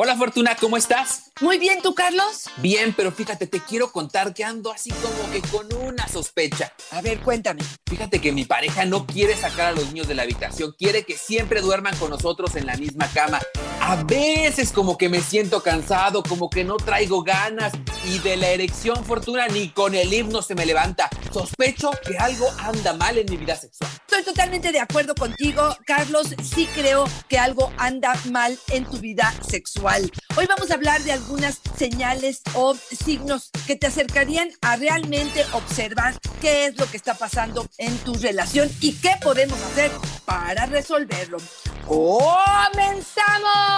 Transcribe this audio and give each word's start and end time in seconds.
Hola 0.00 0.16
Fortuna, 0.16 0.54
¿cómo 0.54 0.76
estás? 0.76 1.32
Muy 1.40 1.58
bien, 1.58 1.82
¿tú 1.82 1.92
Carlos? 1.92 2.48
Bien, 2.58 2.94
pero 2.96 3.10
fíjate, 3.10 3.48
te 3.48 3.58
quiero 3.58 3.90
contar 3.90 4.32
que 4.32 4.44
ando 4.44 4.70
así 4.70 4.90
como 4.90 5.28
que 5.32 5.42
con 5.42 5.74
una 5.74 6.06
sospecha. 6.06 6.72
A 6.92 7.00
ver, 7.02 7.18
cuéntame. 7.18 7.64
Fíjate 7.84 8.20
que 8.20 8.30
mi 8.30 8.44
pareja 8.44 8.84
no 8.84 9.06
quiere 9.06 9.34
sacar 9.34 9.66
a 9.66 9.72
los 9.72 9.88
niños 9.88 10.06
de 10.06 10.14
la 10.14 10.22
habitación, 10.22 10.72
quiere 10.78 11.02
que 11.02 11.16
siempre 11.16 11.62
duerman 11.62 11.96
con 11.96 12.10
nosotros 12.10 12.54
en 12.54 12.66
la 12.66 12.76
misma 12.76 13.10
cama. 13.12 13.40
A 13.88 13.96
veces 14.04 14.70
como 14.70 14.98
que 14.98 15.08
me 15.08 15.22
siento 15.22 15.62
cansado, 15.62 16.22
como 16.22 16.50
que 16.50 16.62
no 16.62 16.76
traigo 16.76 17.22
ganas 17.22 17.72
y 18.04 18.18
de 18.18 18.36
la 18.36 18.48
erección 18.48 19.02
Fortuna 19.02 19.48
ni 19.48 19.70
con 19.70 19.94
el 19.94 20.12
himno 20.12 20.42
se 20.42 20.54
me 20.54 20.66
levanta. 20.66 21.08
Sospecho 21.32 21.92
que 22.06 22.18
algo 22.18 22.46
anda 22.58 22.92
mal 22.92 23.16
en 23.16 23.24
mi 23.30 23.38
vida 23.38 23.56
sexual. 23.56 23.90
Estoy 24.06 24.24
totalmente 24.24 24.72
de 24.72 24.80
acuerdo 24.80 25.14
contigo, 25.14 25.74
Carlos. 25.86 26.34
Sí 26.42 26.68
creo 26.74 27.06
que 27.30 27.38
algo 27.38 27.72
anda 27.78 28.14
mal 28.30 28.58
en 28.68 28.84
tu 28.84 28.98
vida 28.98 29.32
sexual. 29.48 30.12
Hoy 30.36 30.44
vamos 30.44 30.70
a 30.70 30.74
hablar 30.74 31.02
de 31.04 31.12
algunas 31.12 31.58
señales 31.78 32.42
o 32.52 32.74
signos 32.74 33.48
que 33.66 33.76
te 33.76 33.86
acercarían 33.86 34.50
a 34.60 34.76
realmente 34.76 35.46
observar 35.54 36.14
qué 36.42 36.66
es 36.66 36.76
lo 36.78 36.84
que 36.90 36.98
está 36.98 37.14
pasando 37.14 37.66
en 37.78 37.96
tu 38.00 38.12
relación 38.12 38.70
y 38.82 38.92
qué 38.96 39.12
podemos 39.22 39.58
hacer 39.62 39.90
para 40.26 40.66
resolverlo. 40.66 41.38
¡Comenzamos! 41.86 43.77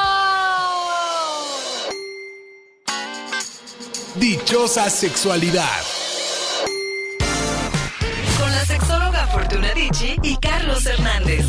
Dichosa 4.16 4.90
sexualidad. 4.90 5.82
Con 8.40 8.50
la 8.50 8.64
sexóloga 8.66 9.26
Fortuna 9.28 9.72
Dicci 9.72 10.16
y 10.24 10.36
Carlos 10.38 10.84
Hernández. 10.84 11.46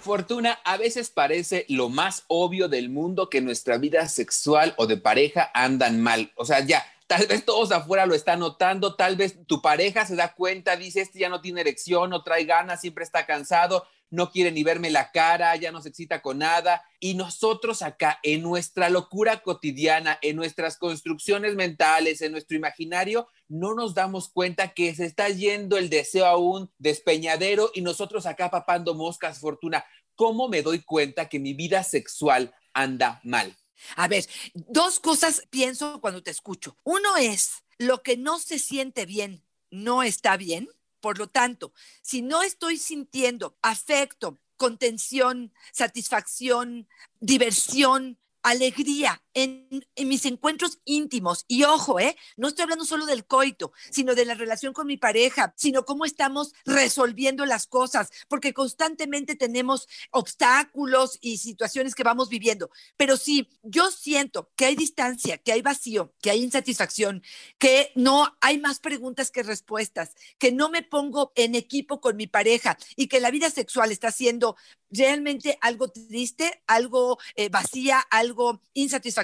Fortuna, 0.00 0.58
a 0.64 0.76
veces 0.76 1.10
parece 1.10 1.64
lo 1.68 1.88
más 1.88 2.24
obvio 2.26 2.68
del 2.68 2.90
mundo 2.90 3.30
que 3.30 3.40
nuestra 3.40 3.78
vida 3.78 4.08
sexual 4.08 4.74
o 4.78 4.88
de 4.88 4.96
pareja 4.96 5.48
andan 5.54 6.00
mal. 6.00 6.32
O 6.34 6.44
sea, 6.44 6.60
ya, 6.60 6.84
tal 7.06 7.26
vez 7.28 7.44
todos 7.44 7.70
afuera 7.70 8.04
lo 8.06 8.16
están 8.16 8.40
notando, 8.40 8.96
tal 8.96 9.14
vez 9.14 9.46
tu 9.46 9.62
pareja 9.62 10.04
se 10.06 10.16
da 10.16 10.34
cuenta, 10.34 10.74
dice, 10.74 11.02
este 11.02 11.20
ya 11.20 11.28
no 11.28 11.40
tiene 11.40 11.60
erección, 11.60 12.10
no 12.10 12.24
trae 12.24 12.44
ganas, 12.46 12.80
siempre 12.80 13.04
está 13.04 13.26
cansado, 13.26 13.86
no 14.16 14.30
quiere 14.30 14.50
ni 14.50 14.64
verme 14.64 14.90
la 14.90 15.12
cara, 15.12 15.54
ya 15.56 15.70
no 15.70 15.80
se 15.80 15.90
excita 15.90 16.22
con 16.22 16.38
nada. 16.38 16.82
Y 16.98 17.14
nosotros 17.14 17.82
acá, 17.82 18.18
en 18.22 18.42
nuestra 18.42 18.90
locura 18.90 19.42
cotidiana, 19.42 20.18
en 20.22 20.34
nuestras 20.34 20.78
construcciones 20.78 21.54
mentales, 21.54 22.22
en 22.22 22.32
nuestro 22.32 22.56
imaginario, 22.56 23.28
no 23.46 23.74
nos 23.74 23.94
damos 23.94 24.28
cuenta 24.28 24.74
que 24.74 24.94
se 24.94 25.04
está 25.04 25.28
yendo 25.28 25.76
el 25.76 25.90
deseo 25.90 26.26
a 26.26 26.36
un 26.36 26.72
despeñadero 26.78 27.70
y 27.74 27.82
nosotros 27.82 28.26
acá 28.26 28.50
papando 28.50 28.94
moscas, 28.94 29.38
fortuna. 29.38 29.84
¿Cómo 30.16 30.48
me 30.48 30.62
doy 30.62 30.80
cuenta 30.80 31.28
que 31.28 31.38
mi 31.38 31.52
vida 31.54 31.84
sexual 31.84 32.54
anda 32.72 33.20
mal? 33.22 33.54
A 33.94 34.08
ver, 34.08 34.24
dos 34.54 34.98
cosas 34.98 35.42
pienso 35.50 36.00
cuando 36.00 36.22
te 36.22 36.30
escucho. 36.30 36.76
Uno 36.82 37.16
es, 37.18 37.62
lo 37.78 38.02
que 38.02 38.16
no 38.16 38.38
se 38.38 38.58
siente 38.58 39.04
bien 39.04 39.42
no 39.70 40.02
está 40.02 40.36
bien. 40.36 40.68
Por 41.06 41.18
lo 41.18 41.28
tanto, 41.28 41.72
si 42.02 42.20
no 42.20 42.42
estoy 42.42 42.78
sintiendo 42.78 43.56
afecto, 43.62 44.40
contención, 44.56 45.52
satisfacción, 45.70 46.88
diversión, 47.20 48.18
alegría 48.42 49.22
en, 49.36 49.84
mis 49.98 50.24
encuentros 50.24 50.80
íntimos. 50.84 51.44
Y 51.46 51.64
ojo, 51.64 52.00
¿eh? 52.00 52.16
No 52.36 52.48
estoy 52.48 52.62
hablando 52.62 52.86
solo 52.86 53.04
del 53.04 53.26
coito, 53.26 53.72
sino 53.90 54.14
de 54.14 54.24
la 54.24 54.34
relación 54.34 54.72
con 54.72 54.86
mi 54.86 54.96
pareja, 54.96 55.52
sino 55.56 55.84
cómo 55.84 56.06
estamos 56.06 56.54
resolviendo 56.64 57.44
las 57.44 57.66
cosas, 57.66 58.10
porque 58.28 58.54
constantemente 58.54 59.36
tenemos 59.36 59.88
obstáculos 60.10 61.18
y 61.20 61.36
situaciones 61.36 61.94
que 61.94 62.02
vamos 62.02 62.30
viviendo. 62.30 62.70
Pero 62.96 63.18
si 63.18 63.48
yo 63.62 63.90
siento 63.90 64.50
que 64.56 64.64
hay 64.64 64.74
distancia, 64.74 65.36
que 65.36 65.52
hay 65.52 65.60
vacío, 65.60 66.14
que 66.22 66.30
hay 66.30 66.42
insatisfacción, 66.42 67.22
que 67.58 67.92
no 67.94 68.34
hay 68.40 68.58
más 68.58 68.80
preguntas 68.80 69.30
que 69.30 69.42
respuestas, 69.42 70.14
que 70.38 70.50
no 70.50 70.70
me 70.70 70.82
pongo 70.82 71.32
en 71.34 71.54
equipo 71.54 72.00
con 72.00 72.16
mi 72.16 72.26
pareja 72.26 72.78
y 72.96 73.08
que 73.08 73.20
la 73.20 73.30
vida 73.30 73.50
sexual 73.50 73.92
está 73.92 74.10
siendo 74.10 74.56
realmente 74.90 75.58
algo 75.60 75.88
triste, 75.88 76.62
algo 76.66 77.18
eh, 77.34 77.48
vacía, 77.48 78.00
algo 78.10 78.62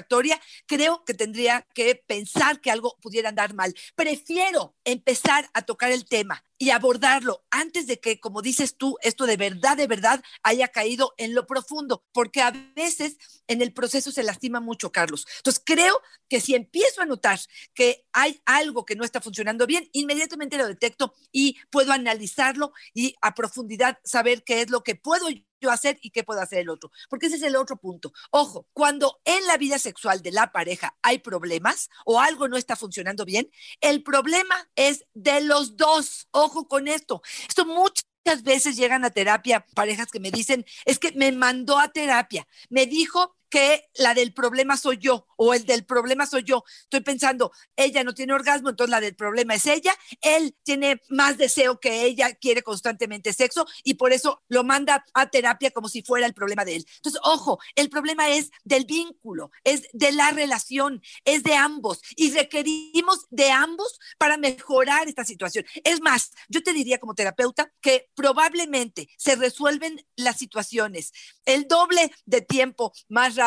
insatisfactoria, 0.03 0.39
creo 0.65 1.03
que 1.05 1.13
tendría 1.13 1.65
que 1.73 1.95
pensar 1.95 2.61
que 2.61 2.71
algo 2.71 2.97
pudiera 3.01 3.29
andar 3.29 3.53
mal. 3.53 3.73
Prefiero 3.95 4.75
empezar 4.83 5.49
a 5.53 5.61
tocar 5.63 5.91
el 5.91 6.05
tema 6.05 6.43
y 6.57 6.69
abordarlo 6.69 7.43
antes 7.51 7.87
de 7.87 7.99
que, 7.99 8.19
como 8.19 8.41
dices 8.41 8.77
tú, 8.77 8.97
esto 9.01 9.25
de 9.25 9.37
verdad, 9.37 9.75
de 9.75 9.87
verdad 9.87 10.23
haya 10.43 10.69
caído 10.69 11.13
en 11.17 11.33
lo 11.33 11.45
profundo, 11.45 12.05
porque 12.13 12.41
a 12.41 12.51
veces 12.75 13.17
en 13.47 13.61
el 13.61 13.73
proceso 13.73 14.11
se 14.11 14.23
lastima 14.23 14.59
mucho, 14.59 14.91
Carlos. 14.91 15.25
Entonces, 15.37 15.61
creo 15.65 15.99
que 16.29 16.39
si 16.39 16.55
empiezo 16.55 17.01
a 17.01 17.05
notar 17.05 17.39
que 17.73 18.05
hay 18.13 18.41
algo 18.45 18.85
que 18.85 18.95
no 18.95 19.03
está 19.03 19.19
funcionando 19.19 19.67
bien, 19.67 19.89
inmediatamente 19.91 20.57
lo 20.57 20.67
detecto 20.67 21.13
y 21.31 21.57
puedo 21.69 21.91
analizarlo 21.91 22.71
y 22.93 23.15
a 23.21 23.33
profundidad 23.33 23.99
saber 24.03 24.43
qué 24.43 24.61
es 24.61 24.69
lo 24.69 24.83
que 24.83 24.95
puedo 24.95 25.27
yo 25.63 25.71
hacer 25.71 25.97
y 26.01 26.11
qué 26.11 26.23
puedo 26.23 26.41
hacer 26.41 26.59
el 26.59 26.69
otro. 26.69 26.91
Porque 27.09 27.27
ese 27.27 27.37
es 27.37 27.43
el 27.43 27.55
otro 27.55 27.77
punto. 27.77 28.13
Ojo, 28.31 28.67
cuando 28.73 29.21
en 29.25 29.45
la 29.47 29.57
vida 29.57 29.79
sexual 29.79 30.21
de 30.21 30.31
la 30.31 30.51
pareja 30.51 30.95
hay 31.01 31.19
problemas 31.19 31.89
o 32.05 32.19
algo 32.19 32.47
no 32.47 32.57
está 32.57 32.75
funcionando 32.75 33.25
bien, 33.25 33.49
el 33.81 34.03
problema 34.03 34.69
es 34.75 35.05
de 35.13 35.41
los 35.41 35.77
dos. 35.77 36.27
Ojo 36.31 36.67
con 36.67 36.87
esto. 36.87 37.21
Esto 37.47 37.65
muchas 37.65 38.43
veces 38.43 38.75
llegan 38.75 39.05
a 39.05 39.09
terapia 39.09 39.65
parejas 39.75 40.11
que 40.11 40.19
me 40.19 40.31
dicen, 40.31 40.65
es 40.85 40.99
que 40.99 41.11
me 41.13 41.31
mandó 41.31 41.79
a 41.79 41.91
terapia, 41.91 42.47
me 42.69 42.85
dijo 42.85 43.35
que 43.53 43.87
la 43.93 44.15
del 44.15 44.33
problema 44.33 44.77
soy 44.77 44.97
yo 44.97 45.27
o 45.37 45.53
el 45.53 45.67
del 45.67 45.85
problema 45.85 46.25
soy 46.25 46.41
yo. 46.41 46.63
Estoy 46.85 47.01
pensando, 47.01 47.51
ella 47.75 48.03
no 48.03 48.15
tiene 48.15 48.33
orgasmo, 48.33 48.69
entonces 48.69 48.89
la 48.89 48.99
del 48.99 49.15
problema 49.15 49.53
es 49.53 49.67
ella, 49.67 49.93
él 50.21 50.57
tiene 50.63 51.03
más 51.09 51.37
deseo 51.37 51.79
que 51.79 52.03
ella, 52.03 52.33
quiere 52.33 52.63
constantemente 52.63 53.31
sexo 53.31 53.67
y 53.83 53.93
por 53.93 54.11
eso 54.11 54.41
lo 54.47 54.63
manda 54.63 55.05
a 55.13 55.29
terapia 55.29 55.69
como 55.69 55.87
si 55.87 56.01
fuera 56.01 56.25
el 56.25 56.33
problema 56.33 56.65
de 56.65 56.77
él. 56.77 56.85
Entonces, 56.95 57.21
ojo, 57.23 57.59
el 57.75 57.91
problema 57.91 58.27
es 58.27 58.49
del 58.63 58.85
vínculo, 58.85 59.51
es 59.63 59.83
de 59.93 60.11
la 60.13 60.31
relación, 60.31 61.03
es 61.23 61.43
de 61.43 61.53
ambos 61.53 62.01
y 62.15 62.31
requerimos 62.31 63.27
de 63.29 63.51
ambos 63.51 63.99
para 64.17 64.37
mejorar 64.37 65.07
esta 65.07 65.25
situación. 65.25 65.63
Es 65.83 66.01
más, 66.01 66.31
yo 66.49 66.63
te 66.63 66.73
diría 66.73 66.97
como 66.97 67.13
terapeuta 67.13 67.71
que 67.81 68.09
probablemente 68.15 69.09
se 69.15 69.35
resuelven 69.35 70.03
las 70.15 70.39
situaciones 70.39 71.13
el 71.45 71.67
doble 71.67 72.11
de 72.25 72.41
tiempo 72.41 72.93
más 73.09 73.35
rápido 73.35 73.42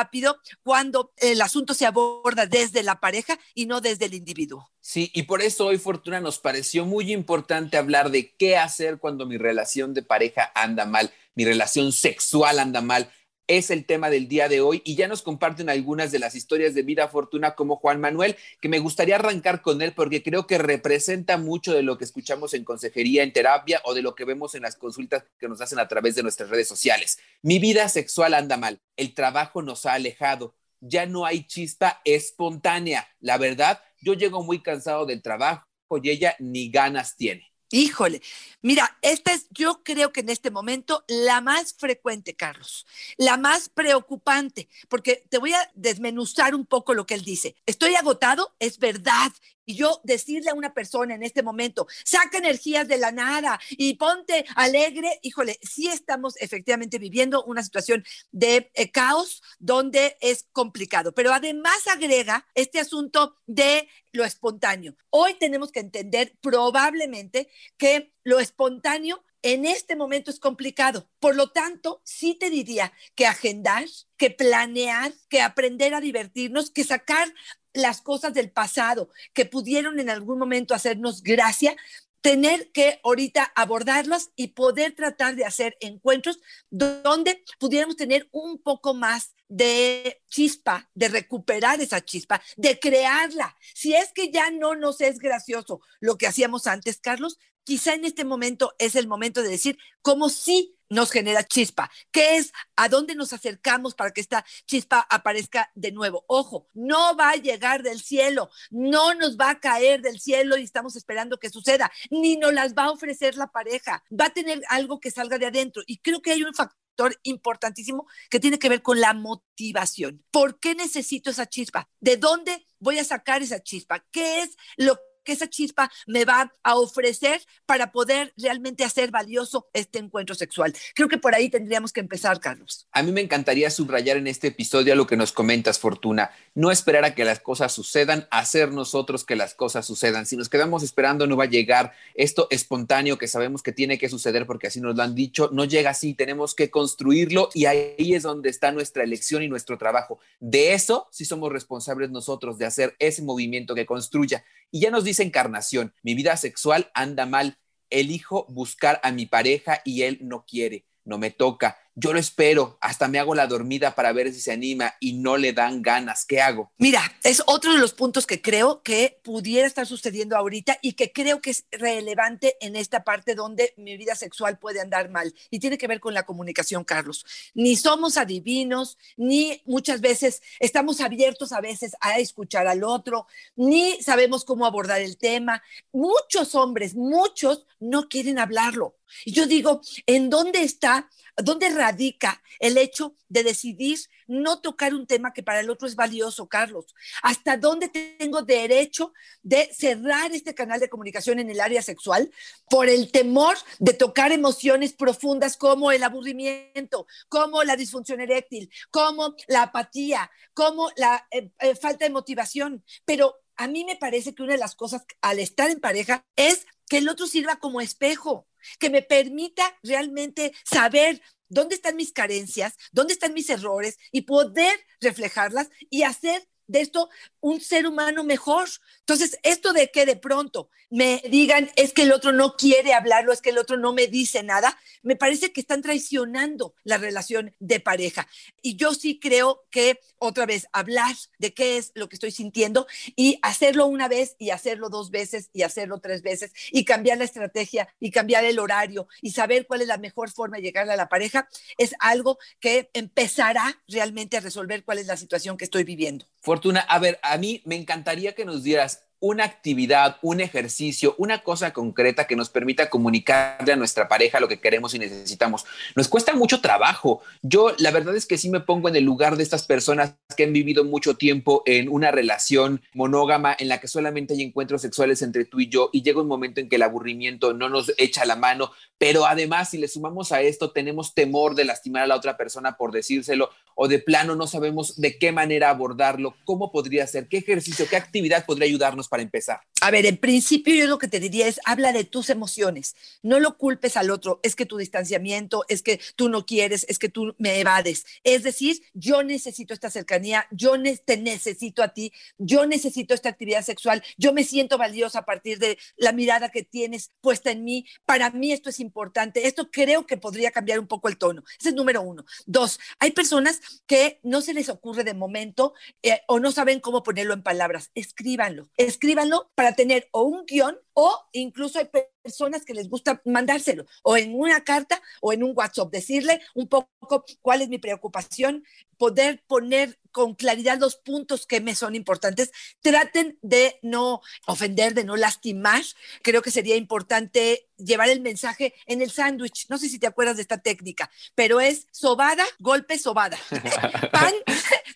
cuando 0.62 1.12
el 1.16 1.40
asunto 1.40 1.74
se 1.74 1.86
aborda 1.86 2.46
desde 2.46 2.82
la 2.82 3.00
pareja 3.00 3.38
y 3.54 3.66
no 3.66 3.80
desde 3.80 4.06
el 4.06 4.14
individuo. 4.14 4.70
Sí, 4.80 5.10
y 5.14 5.24
por 5.24 5.42
eso 5.42 5.66
hoy, 5.66 5.78
Fortuna, 5.78 6.20
nos 6.20 6.38
pareció 6.38 6.84
muy 6.84 7.12
importante 7.12 7.76
hablar 7.76 8.10
de 8.10 8.34
qué 8.36 8.56
hacer 8.56 8.98
cuando 8.98 9.26
mi 9.26 9.36
relación 9.36 9.94
de 9.94 10.02
pareja 10.02 10.52
anda 10.54 10.86
mal, 10.86 11.12
mi 11.34 11.44
relación 11.44 11.92
sexual 11.92 12.58
anda 12.58 12.80
mal 12.80 13.10
es 13.48 13.70
el 13.70 13.86
tema 13.86 14.10
del 14.10 14.28
día 14.28 14.48
de 14.48 14.60
hoy 14.60 14.82
y 14.84 14.96
ya 14.96 15.08
nos 15.08 15.22
comparten 15.22 15.68
algunas 15.68 16.12
de 16.12 16.18
las 16.18 16.34
historias 16.34 16.74
de 16.74 16.82
vida 16.82 17.08
fortuna 17.08 17.54
como 17.54 17.76
Juan 17.76 18.00
Manuel, 18.00 18.36
que 18.60 18.68
me 18.68 18.78
gustaría 18.78 19.16
arrancar 19.16 19.62
con 19.62 19.82
él 19.82 19.92
porque 19.94 20.22
creo 20.22 20.46
que 20.46 20.58
representa 20.58 21.38
mucho 21.38 21.72
de 21.72 21.82
lo 21.82 21.98
que 21.98 22.04
escuchamos 22.04 22.54
en 22.54 22.64
consejería, 22.64 23.22
en 23.22 23.32
terapia 23.32 23.80
o 23.84 23.94
de 23.94 24.02
lo 24.02 24.14
que 24.14 24.24
vemos 24.24 24.54
en 24.54 24.62
las 24.62 24.76
consultas 24.76 25.24
que 25.38 25.48
nos 25.48 25.60
hacen 25.60 25.78
a 25.78 25.88
través 25.88 26.14
de 26.14 26.22
nuestras 26.22 26.50
redes 26.50 26.68
sociales. 26.68 27.18
Mi 27.42 27.58
vida 27.58 27.88
sexual 27.88 28.34
anda 28.34 28.56
mal, 28.56 28.80
el 28.96 29.14
trabajo 29.14 29.62
nos 29.62 29.86
ha 29.86 29.94
alejado, 29.94 30.54
ya 30.80 31.06
no 31.06 31.24
hay 31.24 31.46
chispa 31.46 32.00
espontánea. 32.04 33.08
La 33.20 33.38
verdad, 33.38 33.82
yo 34.00 34.14
llego 34.14 34.42
muy 34.42 34.62
cansado 34.62 35.06
del 35.06 35.22
trabajo 35.22 35.64
y 36.02 36.10
ella 36.10 36.36
ni 36.38 36.70
ganas 36.70 37.16
tiene. 37.16 37.52
Híjole, 37.70 38.22
mira, 38.62 38.96
esta 39.02 39.32
es, 39.32 39.48
yo 39.50 39.82
creo 39.82 40.12
que 40.12 40.20
en 40.20 40.28
este 40.28 40.52
momento 40.52 41.04
la 41.08 41.40
más 41.40 41.74
frecuente, 41.74 42.36
Carlos, 42.36 42.86
la 43.16 43.36
más 43.36 43.68
preocupante, 43.68 44.68
porque 44.88 45.24
te 45.28 45.38
voy 45.38 45.52
a 45.52 45.70
desmenuzar 45.74 46.54
un 46.54 46.64
poco 46.64 46.94
lo 46.94 47.06
que 47.06 47.14
él 47.14 47.24
dice. 47.24 47.56
Estoy 47.66 47.96
agotado, 47.96 48.54
es 48.60 48.78
verdad, 48.78 49.32
y 49.66 49.74
yo 49.74 50.00
decirle 50.04 50.50
a 50.50 50.54
una 50.54 50.72
persona 50.72 51.14
en 51.14 51.22
este 51.22 51.42
momento, 51.42 51.86
saca 52.04 52.38
energías 52.38 52.88
de 52.88 52.96
la 52.96 53.12
nada 53.12 53.60
y 53.70 53.94
ponte 53.94 54.46
alegre, 54.54 55.18
híjole, 55.22 55.58
sí 55.60 55.88
estamos 55.88 56.36
efectivamente 56.38 56.98
viviendo 56.98 57.44
una 57.44 57.62
situación 57.62 58.04
de 58.30 58.70
eh, 58.74 58.90
caos 58.90 59.42
donde 59.58 60.16
es 60.20 60.46
complicado, 60.52 61.12
pero 61.12 61.32
además 61.32 61.86
agrega 61.88 62.46
este 62.54 62.78
asunto 62.78 63.36
de 63.46 63.88
lo 64.12 64.24
espontáneo. 64.24 64.96
Hoy 65.10 65.34
tenemos 65.34 65.72
que 65.72 65.80
entender 65.80 66.38
probablemente 66.40 67.50
que 67.76 68.14
lo 68.24 68.38
espontáneo 68.38 69.22
en 69.42 69.64
este 69.64 69.94
momento 69.94 70.30
es 70.30 70.40
complicado. 70.40 71.08
Por 71.20 71.36
lo 71.36 71.50
tanto, 71.50 72.00
sí 72.04 72.34
te 72.34 72.50
diría 72.50 72.92
que 73.14 73.26
agendar, 73.26 73.84
que 74.16 74.30
planear, 74.30 75.12
que 75.28 75.40
aprender 75.40 75.94
a 75.94 76.00
divertirnos, 76.00 76.70
que 76.70 76.82
sacar 76.82 77.32
las 77.76 78.00
cosas 78.00 78.34
del 78.34 78.50
pasado 78.50 79.10
que 79.32 79.44
pudieron 79.44 80.00
en 80.00 80.10
algún 80.10 80.38
momento 80.38 80.74
hacernos 80.74 81.22
gracia, 81.22 81.76
tener 82.20 82.72
que 82.72 82.98
ahorita 83.04 83.52
abordarlos 83.54 84.30
y 84.34 84.48
poder 84.48 84.94
tratar 84.94 85.36
de 85.36 85.44
hacer 85.44 85.76
encuentros 85.80 86.40
donde 86.70 87.44
pudiéramos 87.60 87.96
tener 87.96 88.28
un 88.32 88.58
poco 88.58 88.94
más 88.94 89.34
de 89.48 90.20
chispa, 90.28 90.90
de 90.94 91.08
recuperar 91.08 91.80
esa 91.80 92.04
chispa, 92.04 92.42
de 92.56 92.80
crearla. 92.80 93.56
Si 93.74 93.94
es 93.94 94.10
que 94.12 94.32
ya 94.32 94.50
no 94.50 94.74
nos 94.74 95.00
es 95.00 95.18
gracioso 95.18 95.80
lo 96.00 96.18
que 96.18 96.26
hacíamos 96.26 96.66
antes, 96.66 96.98
Carlos, 96.98 97.38
quizá 97.66 97.94
en 97.94 98.04
este 98.04 98.24
momento 98.24 98.74
es 98.78 98.94
el 98.94 99.08
momento 99.08 99.42
de 99.42 99.48
decir 99.48 99.76
cómo 100.00 100.28
sí 100.28 100.78
nos 100.88 101.10
genera 101.10 101.42
chispa. 101.42 101.90
¿Qué 102.12 102.36
es? 102.36 102.52
¿A 102.76 102.88
dónde 102.88 103.16
nos 103.16 103.32
acercamos 103.32 103.96
para 103.96 104.12
que 104.12 104.20
esta 104.20 104.46
chispa 104.66 105.04
aparezca 105.10 105.68
de 105.74 105.90
nuevo? 105.90 106.24
Ojo, 106.28 106.68
no 106.74 107.16
va 107.16 107.30
a 107.30 107.36
llegar 107.36 107.82
del 107.82 108.00
cielo, 108.00 108.50
no 108.70 109.14
nos 109.14 109.36
va 109.36 109.50
a 109.50 109.58
caer 109.58 110.00
del 110.00 110.20
cielo 110.20 110.56
y 110.56 110.62
estamos 110.62 110.94
esperando 110.94 111.38
que 111.38 111.50
suceda, 111.50 111.90
ni 112.08 112.36
nos 112.36 112.54
las 112.54 112.74
va 112.74 112.84
a 112.84 112.92
ofrecer 112.92 113.36
la 113.36 113.48
pareja. 113.48 114.04
Va 114.08 114.26
a 114.26 114.32
tener 114.32 114.62
algo 114.68 115.00
que 115.00 115.10
salga 115.10 115.36
de 115.36 115.46
adentro. 115.46 115.82
Y 115.88 115.98
creo 115.98 116.22
que 116.22 116.30
hay 116.30 116.44
un 116.44 116.54
factor 116.54 117.18
importantísimo 117.24 118.06
que 118.30 118.38
tiene 118.38 118.60
que 118.60 118.68
ver 118.68 118.80
con 118.80 119.00
la 119.00 119.12
motivación. 119.12 120.24
¿Por 120.30 120.60
qué 120.60 120.76
necesito 120.76 121.30
esa 121.30 121.46
chispa? 121.46 121.90
¿De 121.98 122.16
dónde 122.16 122.68
voy 122.78 123.00
a 123.00 123.04
sacar 123.04 123.42
esa 123.42 123.60
chispa? 123.60 124.06
¿Qué 124.12 124.42
es 124.42 124.56
lo 124.76 125.00
que 125.26 125.32
esa 125.32 125.50
chispa 125.50 125.90
me 126.06 126.24
va 126.24 126.50
a 126.62 126.76
ofrecer 126.76 127.42
para 127.66 127.92
poder 127.92 128.32
realmente 128.38 128.84
hacer 128.84 129.10
valioso 129.10 129.68
este 129.74 129.98
encuentro 129.98 130.34
sexual. 130.34 130.72
Creo 130.94 131.08
que 131.08 131.18
por 131.18 131.34
ahí 131.34 131.50
tendríamos 131.50 131.92
que 131.92 132.00
empezar, 132.00 132.40
Carlos. 132.40 132.86
A 132.92 133.02
mí 133.02 133.12
me 133.12 133.20
encantaría 133.20 133.68
subrayar 133.68 134.16
en 134.16 134.28
este 134.28 134.48
episodio 134.48 134.94
lo 134.94 135.06
que 135.06 135.16
nos 135.16 135.32
comentas, 135.32 135.78
Fortuna. 135.78 136.30
No 136.54 136.70
esperar 136.70 137.04
a 137.04 137.14
que 137.14 137.24
las 137.24 137.40
cosas 137.40 137.72
sucedan, 137.72 138.26
hacer 138.30 138.72
nosotros 138.72 139.24
que 139.24 139.36
las 139.36 139.54
cosas 139.54 139.84
sucedan. 139.84 140.24
Si 140.24 140.36
nos 140.36 140.48
quedamos 140.48 140.82
esperando, 140.82 141.26
no 141.26 141.36
va 141.36 141.44
a 141.44 141.48
llegar 141.48 141.92
esto 142.14 142.46
espontáneo 142.50 143.18
que 143.18 143.26
sabemos 143.28 143.62
que 143.62 143.72
tiene 143.72 143.98
que 143.98 144.08
suceder 144.08 144.46
porque 144.46 144.68
así 144.68 144.80
nos 144.80 144.96
lo 144.96 145.02
han 145.02 145.14
dicho. 145.14 145.50
No 145.52 145.64
llega 145.64 145.90
así, 145.90 146.14
tenemos 146.14 146.54
que 146.54 146.70
construirlo 146.70 147.50
y 147.52 147.66
ahí 147.66 148.14
es 148.14 148.22
donde 148.22 148.48
está 148.48 148.70
nuestra 148.70 149.02
elección 149.02 149.42
y 149.42 149.48
nuestro 149.48 149.76
trabajo. 149.76 150.20
De 150.38 150.72
eso 150.72 151.08
sí 151.10 151.24
somos 151.24 151.52
responsables 151.52 152.10
nosotros, 152.10 152.58
de 152.58 152.66
hacer 152.66 152.94
ese 152.98 153.22
movimiento 153.22 153.74
que 153.74 153.86
construya. 153.86 154.44
Y 154.70 154.80
ya 154.80 154.90
nos 154.90 155.04
dice 155.04 155.15
encarnación, 155.20 155.94
mi 156.02 156.14
vida 156.14 156.36
sexual 156.36 156.90
anda 156.94 157.26
mal, 157.26 157.58
elijo 157.90 158.46
buscar 158.48 159.00
a 159.02 159.12
mi 159.12 159.26
pareja 159.26 159.80
y 159.84 160.02
él 160.02 160.18
no 160.22 160.44
quiere, 160.44 160.86
no 161.04 161.18
me 161.18 161.30
toca, 161.30 161.78
yo 161.98 162.12
lo 162.12 162.18
espero, 162.18 162.76
hasta 162.82 163.08
me 163.08 163.18
hago 163.18 163.34
la 163.34 163.46
dormida 163.46 163.94
para 163.94 164.12
ver 164.12 164.30
si 164.30 164.38
se 164.38 164.52
anima 164.52 164.94
y 165.00 165.14
no 165.14 165.38
le 165.38 165.54
dan 165.54 165.80
ganas. 165.80 166.26
¿Qué 166.26 166.42
hago? 166.42 166.70
Mira, 166.76 167.00
es 167.22 167.42
otro 167.46 167.72
de 167.72 167.78
los 167.78 167.94
puntos 167.94 168.26
que 168.26 168.42
creo 168.42 168.82
que 168.82 169.18
pudiera 169.24 169.66
estar 169.66 169.86
sucediendo 169.86 170.36
ahorita 170.36 170.76
y 170.82 170.92
que 170.92 171.10
creo 171.10 171.40
que 171.40 171.50
es 171.50 171.64
relevante 171.70 172.58
en 172.60 172.76
esta 172.76 173.02
parte 173.02 173.34
donde 173.34 173.72
mi 173.78 173.96
vida 173.96 174.14
sexual 174.14 174.58
puede 174.58 174.82
andar 174.82 175.08
mal. 175.08 175.34
Y 175.50 175.58
tiene 175.58 175.78
que 175.78 175.86
ver 175.86 175.98
con 175.98 176.12
la 176.12 176.24
comunicación, 176.24 176.84
Carlos. 176.84 177.24
Ni 177.54 177.76
somos 177.76 178.18
adivinos, 178.18 178.98
ni 179.16 179.62
muchas 179.64 180.02
veces 180.02 180.42
estamos 180.60 181.00
abiertos 181.00 181.52
a 181.52 181.62
veces 181.62 181.96
a 182.00 182.18
escuchar 182.18 182.66
al 182.66 182.84
otro, 182.84 183.26
ni 183.54 184.02
sabemos 184.02 184.44
cómo 184.44 184.66
abordar 184.66 185.00
el 185.00 185.16
tema. 185.16 185.62
Muchos 185.92 186.54
hombres, 186.54 186.94
muchos 186.94 187.66
no 187.80 188.10
quieren 188.10 188.38
hablarlo. 188.38 188.96
Y 189.24 189.32
yo 189.32 189.46
digo, 189.46 189.80
¿en 190.06 190.30
dónde 190.30 190.62
está 190.62 191.08
¿Dónde 191.36 191.68
radica 191.68 192.42
el 192.58 192.78
hecho 192.78 193.14
de 193.28 193.42
decidir 193.42 193.98
no 194.26 194.60
tocar 194.60 194.94
un 194.94 195.06
tema 195.06 195.34
que 195.34 195.42
para 195.42 195.60
el 195.60 195.68
otro 195.68 195.86
es 195.86 195.94
valioso, 195.94 196.48
Carlos? 196.48 196.86
¿Hasta 197.22 197.58
dónde 197.58 197.88
tengo 197.88 198.40
derecho 198.40 199.12
de 199.42 199.70
cerrar 199.74 200.32
este 200.32 200.54
canal 200.54 200.80
de 200.80 200.88
comunicación 200.88 201.38
en 201.38 201.50
el 201.50 201.60
área 201.60 201.82
sexual 201.82 202.30
por 202.70 202.88
el 202.88 203.12
temor 203.12 203.58
de 203.78 203.92
tocar 203.92 204.32
emociones 204.32 204.94
profundas 204.94 205.58
como 205.58 205.92
el 205.92 206.04
aburrimiento, 206.04 207.06
como 207.28 207.62
la 207.64 207.76
disfunción 207.76 208.20
eréctil, 208.20 208.70
como 208.90 209.34
la 209.46 209.64
apatía, 209.64 210.30
como 210.54 210.90
la 210.96 211.26
eh, 211.30 211.50
eh, 211.58 211.74
falta 211.74 212.06
de 212.06 212.12
motivación? 212.12 212.82
Pero 213.04 213.36
a 213.56 213.68
mí 213.68 213.84
me 213.84 213.96
parece 213.96 214.34
que 214.34 214.42
una 214.42 214.52
de 214.52 214.58
las 214.58 214.74
cosas 214.74 215.04
al 215.20 215.38
estar 215.38 215.70
en 215.70 215.80
pareja 215.80 216.24
es 216.34 216.66
que 216.88 216.98
el 216.98 217.08
otro 217.10 217.26
sirva 217.26 217.56
como 217.56 217.82
espejo 217.82 218.46
que 218.78 218.90
me 218.90 219.02
permita 219.02 219.76
realmente 219.82 220.52
saber 220.64 221.20
dónde 221.48 221.76
están 221.76 221.96
mis 221.96 222.12
carencias, 222.12 222.74
dónde 222.92 223.14
están 223.14 223.34
mis 223.34 223.48
errores 223.50 223.98
y 224.12 224.22
poder 224.22 224.78
reflejarlas 225.00 225.68
y 225.90 226.02
hacer 226.02 226.46
de 226.68 226.80
esto 226.80 227.08
un 227.40 227.60
ser 227.60 227.86
humano 227.86 228.24
mejor. 228.24 228.68
Entonces, 229.00 229.38
esto 229.42 229.72
de 229.72 229.90
que 229.90 230.06
de 230.06 230.16
pronto 230.16 230.68
me 230.90 231.22
digan 231.28 231.70
es 231.76 231.92
que 231.92 232.02
el 232.02 232.12
otro 232.12 232.32
no 232.32 232.56
quiere 232.56 232.94
hablarlo, 232.94 233.32
es 233.32 233.40
que 233.40 233.50
el 233.50 233.58
otro 233.58 233.76
no 233.76 233.92
me 233.92 234.06
dice 234.06 234.42
nada, 234.42 234.78
me 235.02 235.16
parece 235.16 235.52
que 235.52 235.60
están 235.60 235.82
traicionando 235.82 236.74
la 236.84 236.96
relación 236.96 237.54
de 237.58 237.80
pareja. 237.80 238.28
Y 238.62 238.76
yo 238.76 238.94
sí 238.94 239.18
creo 239.18 239.64
que 239.70 240.00
otra 240.18 240.46
vez 240.46 240.66
hablar 240.72 241.14
de 241.38 241.54
qué 241.54 241.76
es 241.76 241.92
lo 241.94 242.08
que 242.08 242.16
estoy 242.16 242.30
sintiendo 242.30 242.86
y 243.16 243.38
hacerlo 243.42 243.86
una 243.86 244.08
vez 244.08 244.36
y 244.38 244.50
hacerlo 244.50 244.88
dos 244.88 245.10
veces 245.10 245.50
y 245.52 245.62
hacerlo 245.62 245.98
tres 246.00 246.22
veces 246.22 246.52
y 246.70 246.84
cambiar 246.84 247.18
la 247.18 247.24
estrategia 247.24 247.88
y 248.00 248.10
cambiar 248.10 248.44
el 248.44 248.58
horario 248.58 249.08
y 249.22 249.30
saber 249.30 249.66
cuál 249.66 249.82
es 249.82 249.88
la 249.88 249.98
mejor 249.98 250.30
forma 250.30 250.56
de 250.56 250.62
llegar 250.62 250.88
a 250.88 250.96
la 250.96 251.08
pareja 251.08 251.48
es 251.78 251.94
algo 251.98 252.38
que 252.60 252.90
empezará 252.92 253.82
realmente 253.88 254.36
a 254.36 254.40
resolver 254.40 254.84
cuál 254.84 254.98
es 254.98 255.06
la 255.06 255.16
situación 255.16 255.56
que 255.56 255.64
estoy 255.64 255.84
viviendo. 255.84 256.26
Fortuna, 256.46 256.78
a 256.78 257.00
ver, 257.00 257.18
a 257.24 257.38
mí 257.38 257.60
me 257.64 257.74
encantaría 257.74 258.36
que 258.36 258.44
nos 258.44 258.62
dieras 258.62 259.05
una 259.20 259.44
actividad, 259.44 260.16
un 260.22 260.40
ejercicio, 260.40 261.14
una 261.18 261.42
cosa 261.42 261.72
concreta 261.72 262.26
que 262.26 262.36
nos 262.36 262.50
permita 262.50 262.90
comunicarle 262.90 263.72
a 263.72 263.76
nuestra 263.76 264.08
pareja 264.08 264.40
lo 264.40 264.48
que 264.48 264.60
queremos 264.60 264.94
y 264.94 264.98
necesitamos. 264.98 265.64
Nos 265.94 266.08
cuesta 266.08 266.34
mucho 266.34 266.60
trabajo. 266.60 267.22
Yo 267.42 267.74
la 267.78 267.90
verdad 267.90 268.16
es 268.16 268.26
que 268.26 268.38
sí 268.38 268.50
me 268.50 268.60
pongo 268.60 268.88
en 268.88 268.96
el 268.96 269.04
lugar 269.04 269.36
de 269.36 269.42
estas 269.42 269.66
personas 269.66 270.14
que 270.36 270.44
han 270.44 270.52
vivido 270.52 270.84
mucho 270.84 271.14
tiempo 271.14 271.62
en 271.66 271.88
una 271.88 272.10
relación 272.10 272.82
monógama 272.94 273.56
en 273.58 273.68
la 273.68 273.80
que 273.80 273.88
solamente 273.88 274.34
hay 274.34 274.42
encuentros 274.42 274.82
sexuales 274.82 275.22
entre 275.22 275.44
tú 275.44 275.60
y 275.60 275.68
yo 275.68 275.90
y 275.92 276.02
llega 276.02 276.20
un 276.20 276.28
momento 276.28 276.60
en 276.60 276.68
que 276.68 276.76
el 276.76 276.82
aburrimiento 276.82 277.52
no 277.52 277.68
nos 277.68 277.92
echa 277.96 278.24
la 278.24 278.36
mano, 278.36 278.72
pero 278.98 279.26
además 279.26 279.70
si 279.70 279.78
le 279.78 279.88
sumamos 279.88 280.32
a 280.32 280.42
esto 280.42 280.72
tenemos 280.72 281.14
temor 281.14 281.54
de 281.54 281.64
lastimar 281.64 282.02
a 282.02 282.06
la 282.06 282.16
otra 282.16 282.36
persona 282.36 282.76
por 282.76 282.92
decírselo 282.92 283.50
o 283.74 283.88
de 283.88 283.98
plano 283.98 284.34
no 284.34 284.46
sabemos 284.46 285.00
de 285.00 285.18
qué 285.18 285.32
manera 285.32 285.70
abordarlo, 285.70 286.34
cómo 286.44 286.72
podría 286.72 287.06
ser, 287.06 287.28
qué 287.28 287.38
ejercicio, 287.38 287.86
qué 287.88 287.96
actividad 287.96 288.46
podría 288.46 288.66
ayudarnos 288.66 289.05
para 289.08 289.22
empezar? 289.22 289.60
A 289.82 289.90
ver, 289.90 290.06
en 290.06 290.16
principio 290.16 290.74
yo 290.74 290.86
lo 290.86 290.98
que 290.98 291.06
te 291.06 291.20
diría 291.20 291.46
es, 291.46 291.60
habla 291.64 291.92
de 291.92 292.04
tus 292.04 292.30
emociones, 292.30 292.96
no 293.22 293.40
lo 293.40 293.58
culpes 293.58 293.96
al 293.96 294.10
otro, 294.10 294.40
es 294.42 294.56
que 294.56 294.66
tu 294.66 294.78
distanciamiento, 294.78 295.64
es 295.68 295.82
que 295.82 296.00
tú 296.16 296.28
no 296.28 296.46
quieres, 296.46 296.86
es 296.88 296.98
que 296.98 297.08
tú 297.08 297.34
me 297.38 297.60
evades. 297.60 298.06
Es 298.24 298.42
decir, 298.42 298.82
yo 298.94 299.22
necesito 299.22 299.74
esta 299.74 299.90
cercanía, 299.90 300.46
yo 300.50 300.74
te 301.04 301.16
necesito 301.18 301.82
a 301.82 301.88
ti, 301.88 302.12
yo 302.38 302.66
necesito 302.66 303.14
esta 303.14 303.28
actividad 303.28 303.62
sexual, 303.62 304.02
yo 304.16 304.32
me 304.32 304.44
siento 304.44 304.78
valiosa 304.78 305.20
a 305.20 305.24
partir 305.24 305.58
de 305.58 305.78
la 305.96 306.12
mirada 306.12 306.48
que 306.48 306.62
tienes 306.62 307.10
puesta 307.20 307.50
en 307.50 307.64
mí, 307.64 307.86
para 308.04 308.30
mí 308.30 308.52
esto 308.52 308.70
es 308.70 308.80
importante, 308.80 309.46
esto 309.46 309.70
creo 309.70 310.06
que 310.06 310.16
podría 310.16 310.50
cambiar 310.50 310.78
un 310.78 310.86
poco 310.86 311.08
el 311.08 311.18
tono. 311.18 311.44
Ese 311.60 311.70
es 311.70 311.74
número 311.74 312.02
uno. 312.02 312.24
Dos, 312.46 312.80
hay 312.98 313.10
personas 313.10 313.60
que 313.86 314.20
no 314.22 314.40
se 314.40 314.54
les 314.54 314.68
ocurre 314.68 315.04
de 315.04 315.14
momento 315.14 315.74
eh, 316.02 316.20
o 316.28 316.40
no 316.40 316.50
saben 316.50 316.80
cómo 316.80 317.02
ponerlo 317.02 317.34
en 317.34 317.42
palabras, 317.42 317.90
escríbanlo 317.94 318.68
escríbanlo 318.96 319.50
para 319.54 319.74
tener 319.74 320.08
o 320.12 320.22
un 320.22 320.46
guion 320.46 320.78
o 320.94 321.14
incluso 321.32 321.78
hay 321.78 321.88
personas 322.22 322.64
que 322.64 322.72
les 322.72 322.88
gusta 322.88 323.20
mandárselo 323.26 323.84
o 324.02 324.16
en 324.16 324.34
una 324.34 324.64
carta 324.64 325.00
o 325.20 325.34
en 325.34 325.44
un 325.44 325.52
WhatsApp, 325.54 325.92
decirle 325.92 326.40
un 326.54 326.68
poco 326.68 327.24
cuál 327.42 327.60
es 327.60 327.68
mi 327.68 327.78
preocupación, 327.78 328.64
poder 328.96 329.44
poner 329.46 329.98
con 330.10 330.34
claridad 330.34 330.78
los 330.78 330.96
puntos 330.96 331.46
que 331.46 331.60
me 331.60 331.74
son 331.74 331.94
importantes. 331.94 332.50
Traten 332.80 333.38
de 333.42 333.78
no 333.82 334.22
ofender, 334.46 334.94
de 334.94 335.04
no 335.04 335.14
lastimar. 335.14 335.82
Creo 336.22 336.40
que 336.40 336.50
sería 336.50 336.76
importante 336.76 337.68
llevar 337.76 338.08
el 338.08 338.22
mensaje 338.22 338.72
en 338.86 339.02
el 339.02 339.10
sándwich. 339.10 339.66
No 339.68 339.76
sé 339.76 339.90
si 339.90 339.98
te 339.98 340.06
acuerdas 340.06 340.36
de 340.36 340.42
esta 340.42 340.62
técnica, 340.62 341.10
pero 341.34 341.60
es 341.60 341.86
sobada, 341.90 342.46
golpe, 342.58 342.98
sobada. 342.98 343.36
pan, 344.12 344.32